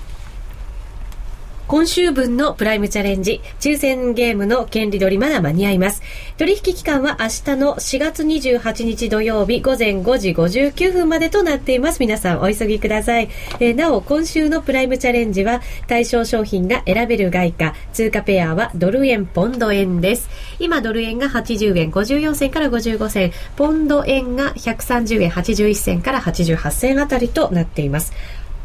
[1.70, 6.02] 今週分のプライムチャレンジ、抽選ゲームの権利取りまだ間に合います。
[6.36, 12.00] 取引期間は明日の4月28日土曜日午前5時59分までとなっています。
[12.00, 13.28] 皆さんお急ぎください。
[13.60, 20.28] えー、なお、今週のプライムチャレンジは対象商品が選べる外貨、通貨ペアはドル円、ポンド円です。
[20.58, 28.12] 今、ドル円が80円54銭から55銭、ポンド円が130円81銭から88銭あたりとなっています。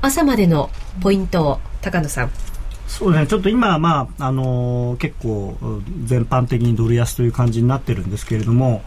[0.02, 2.32] 朝までのポイントを高野さん
[2.88, 5.58] そうね、ちょっと今、まああのー、結構
[6.04, 8.84] 全般的にドル安という感じになってるんですけれども、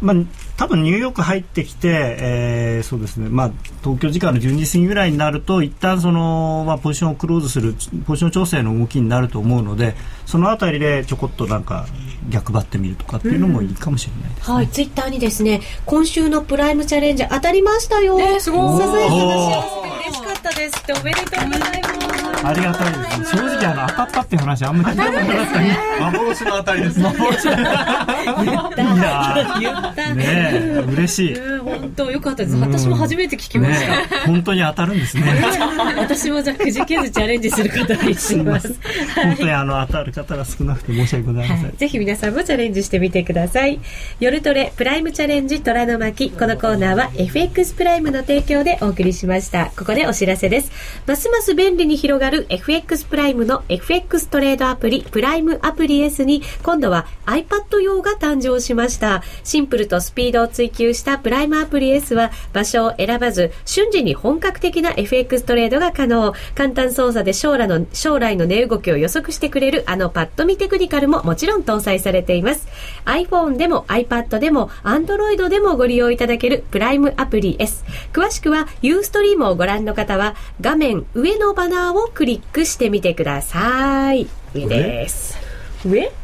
[0.00, 0.16] まあ、
[0.56, 3.50] 多分ニューヨーク入ってきて、えー、そうですね、まあ、
[3.82, 7.74] 東京時間の12時過ぎぐらいになると一旦その、まあ、ポジションをクローズする
[8.06, 9.94] ポジション調整の動きになると思うので
[10.26, 11.86] そのあたりでちょこっとなんか
[12.28, 22.04] 逆張ってみるとかっていうのもいいかもしれないです、ねうん、はい、ツイッターにですね今週のプライムチャレンジ当たりましたよ、えー、すごい嬉しかったですっておめでとうございます
[22.44, 23.26] ありがたいですね。
[23.26, 25.78] 正直あの当たったっていう話あんまり聞いたことなかった ね。
[25.98, 27.00] 幻の当たりです。
[27.00, 27.44] 幻。
[27.48, 29.60] 言った。
[29.60, 30.14] 言った。
[30.14, 31.36] ね嬉しい。
[31.64, 32.56] 本当よかったです。
[32.56, 34.26] 私も初めて聞きました。
[34.26, 35.22] 本当に当たるんですね。
[35.96, 38.74] 私もじゃあくじけずチャレンジすることにします。
[39.14, 41.76] 本当にあの当たる方が少なくて申し訳ございません。
[41.76, 43.80] ぜひ皆さんもチャレンジしてみてください。
[44.20, 49.72] 夜トレプライムチャレンジ虎の巻このコーナーは FX プライムの提供でお送りしました。
[49.76, 50.70] ここでお知らせです。
[51.06, 59.22] ますます便利に広がるる FX プライムの FX トレードアプリプライムアプリ S に今度は iPad 用が誕生しました。
[59.44, 66.34] シンプルとスピードを追求したプライムアプリ S は場所を選ばず瞬時に本格的な FX トレードが可能。
[66.54, 72.66] 簡単操作で将来の将来の値動きを予測してくれるあのパッと見テクニカルももちろん搭載されています。
[73.04, 77.84] iPhone でも iPad でも Android でもご利用いただけるプライムアプリ S。
[78.12, 84.28] 詳しくは Ustream をご覧の方は画面上のバナーをクリックしてみてください。
[84.54, 85.36] 上です。
[85.84, 86.23] 上？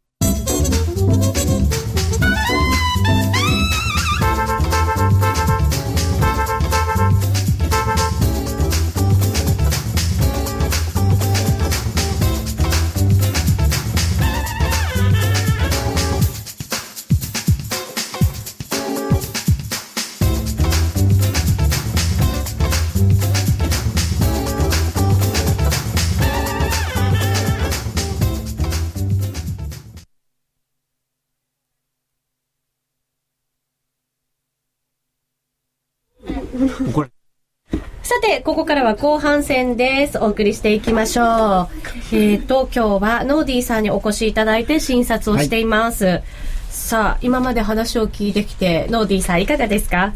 [38.41, 40.17] さて、ここからは後半戦です。
[40.17, 41.25] お送りしていきましょう。
[42.15, 46.05] えっ、ー、と、今日はノーディーさんにお越しいただいて診察をしています。
[46.05, 46.23] はい、
[46.69, 50.13] さあ今まで話を聞いてきてノーディーさんいかがですか？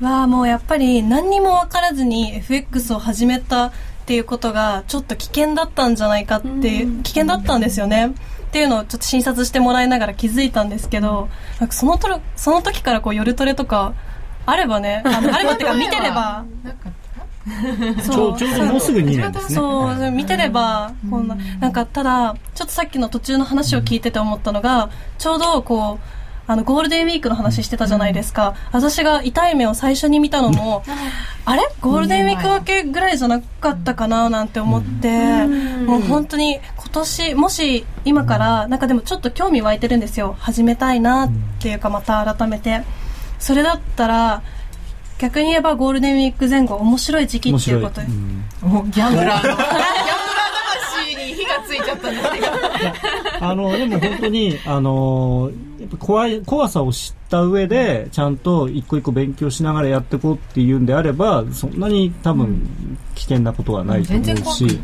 [0.00, 3.72] わあもうやっぱり何にも分からずに FX を始めたっ
[4.06, 13.92] ていうことがちょっと危険だったんじゃないかって危険だったんですよねっていうのをちょっと診察してもらいながら気づいたんですけどなんかそのとその時からこう夜トレとか
[14.46, 16.46] あればねあればっていうか見てれば
[18.02, 19.54] ちょちょうどもうすぐ2年ですね。
[19.54, 30.82] そう見てればこんななんかただちょっとさっきの途中の話を聞いてて思ったのがちょうどこうあのゴールデンウィークの話してたじゃないですか、私が痛い目を最初に見たのも
[31.44, 31.62] あれ？
[31.82, 40.36] ゴールデンウィーク明けぐらいじゃなかったかななんて思って、もう本当に今年もし今からなんかでもちょっと興味湧いてるんですよ。
[40.38, 41.30] 始めたいなっ
[41.60, 42.82] ていうかまた改めて。
[43.38, 44.42] それだったら
[45.18, 48.00] 逆に言えばゴールデンウィーク前後面白い時期っていうこと。
[48.00, 49.56] で、うん、ギャンブラーの。
[49.56, 49.98] ギャンブラー
[50.88, 52.46] 魂に火がついちゃったんですけど
[53.40, 55.50] あのでも本当にあの
[55.80, 62.68] やっぱ怖い怖さを知った上でちゃんと一個一個勉強しながらやっていこうっていうんであればそんなに多分
[63.14, 64.80] 危険なことはないと思うし、うん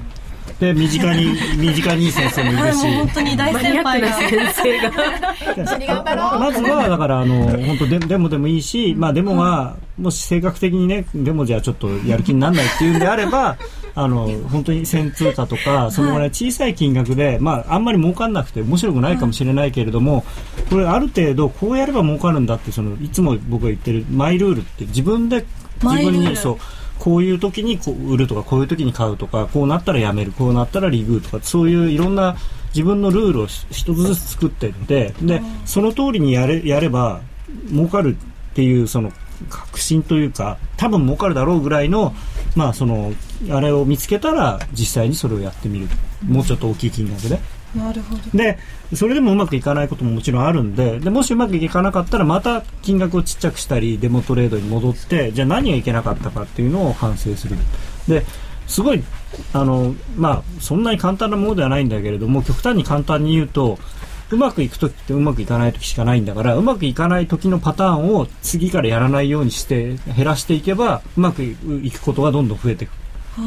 [0.61, 2.79] で身近に 身近にいい先生もいるし。
[2.79, 4.13] 本当に大先輩が。
[4.13, 6.05] 先生が
[6.39, 13.57] まずはだからあの本当デデモでもいいし、まあ、デモがもし性格的にねデモじゃちょっとやる気にならないっていうんであれば
[13.97, 20.25] あの本当に1000通貨とかそのぐらい小さい金額で、まあ、あんまり儲かんなくて面白くないかもしれないけれども
[20.69, 25.45] これある程度こうやれば儲かるんだってそのいつも僕が言ってるマイルールって自分で
[25.83, 26.59] 自分にそう
[26.99, 32.37] こういう時にこう売るとかこういう時に買うとかこうなったらやめるこうなったらリグーとかそういういろんな
[32.69, 37.21] 自分のルールを一つずつ作っていってでその通りにやれやれば
[37.71, 39.13] 儲かるっていうその
[39.51, 42.15] 確信というか多分儲かるだろうぐらいの,、
[42.57, 43.13] まあ、その
[43.51, 45.89] あれを見つけたら実際にそれをやってみる
[46.27, 47.39] もうちょっと大きい金額で。
[47.75, 48.57] なるほどで
[48.97, 57.57] それでもうまくいかないことももちろんあるんででもしうまくいかなかったらまた金額をちっちゃくしたりデモトレードに戻ってじゃあ何がいけなかったかっていうのを反省する
[58.09, 58.25] で
[58.67, 59.03] すごい
[59.53, 63.79] あの、まあ、そんなに簡単なものではないんだけれども極端に簡単に言うと
[64.31, 72.91] うまくいく時ってうまくいかない時しかないんだからうまくいかない時のパターンを次からやらないようにして減らしていけばうまくいくことがどんどん増えていく。
[73.37, 73.41] あ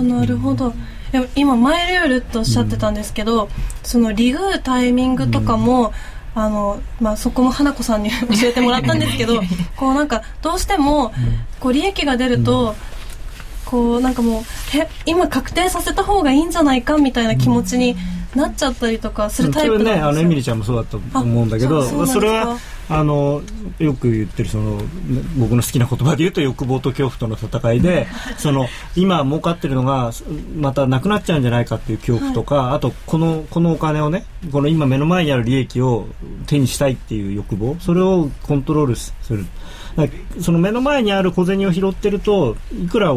[0.00, 0.72] あなるほど、
[1.14, 3.50] でも今マイルールとおっしゃってたんですけど、うん、
[3.84, 5.92] そのリグータイミングとかも、
[6.34, 8.10] うん、あのまあ、そこも花子さんに
[8.40, 9.40] 教えてもらったんですけど
[9.76, 11.12] こうなんかどうしても
[11.60, 12.74] こう利益が出ると、
[13.64, 14.42] こうなんかもう
[14.76, 17.96] え今確定させた方がいいんじゃないかみたいな気持ちに
[18.34, 22.58] なっちゃったりとかするタイプなんですよ、ね、あのエミリちゃんもそうだと思うんだけどそれは
[22.88, 23.42] あの
[23.78, 24.80] よく言ってるその
[25.38, 28.06] 僕の好きな言葉で言うと欲望と恐怖との戦いで
[28.36, 30.12] その今儲かってるのが
[30.56, 36.06] またなくなっちゃうんじゃないかっていう恐怖とか、はい、あとこのこのお金をねこの今目の前にある利益を
[36.46, 39.46] 手にしたいっていう欲望それをコントロールする。
[40.40, 43.16] その目の前にある小銭を拾ってるといくら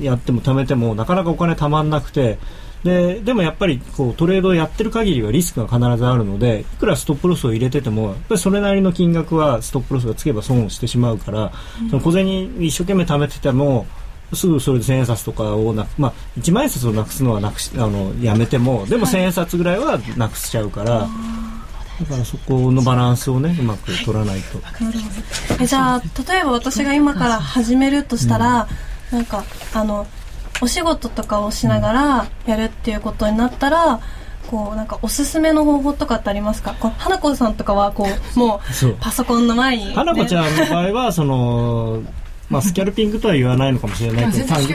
[0.00, 2.38] やっても貯めてもなかなかお金たまんなくて
[2.84, 13.86] ででもやっぱりこうトレードをやってる限りはリスクが必ずあるのでいくらストップロスを入れててもやっぱりそれなりの金額はストップロスがつけば損をしてしまうから、うん、その小銭一生懸命貯めてても
[14.34, 21.08] すぐそれで千円札とかをなまあ、1万円札をなくすのはなくしあのやめてもでも千円札ぐらいはなくしちゃうから。
[22.00, 24.60] だからそこのバランスをねうまく取らないと。
[25.62, 28.66] えじゃあ例えば私が今から始めるとしたら、
[29.12, 30.04] うん、なんかあの
[30.64, 34.00] お仕事とかをしながらやるっていうことになったら、
[34.50, 36.74] こうなんかおすすめの方法とかってありますか？
[36.80, 38.08] こ花子さんとかはこう
[38.38, 42.02] もうパソコンの前に、ね、花子ちゃんの場合はその
[42.50, 44.74] まあ、スキャルピングとは言わないのかもしれないけど短期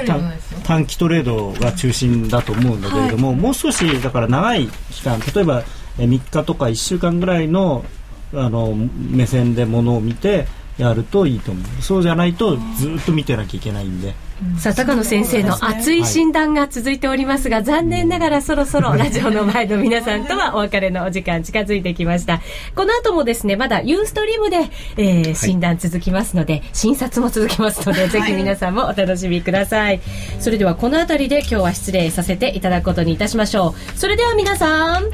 [0.64, 5.64] 短期トレードが中心だと思うんだけれども、はい、もう少しだから長い期間例えば
[5.98, 7.86] 3日とか1週間ぐらいの
[8.34, 10.48] あの目線でものを見て
[10.80, 11.82] やるといいと思う。
[11.82, 14.16] そうじゃないとずっと見てなきゃいけないんで。
[14.58, 22.42] さあ高野先生の熱い診断が続いておりますが、はい、残念ながらそろそろラジオの前の皆さんとはお別れのお時間近づいてきました。
[22.76, 24.58] この後もですねまだユーストリームで、
[24.98, 30.00] えー、診断続きますので、はい、診察も続きますので、ぜひ皆さんもお楽しみください。
[30.40, 33.98] それではこの辺りで今日は失礼させていただくことにいたしましょう。
[33.98, 35.06] それでは皆さん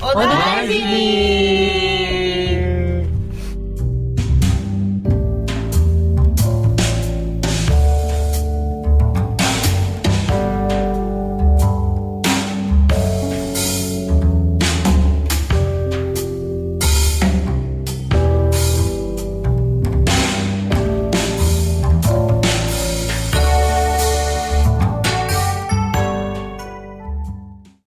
[0.00, 1.94] お大事に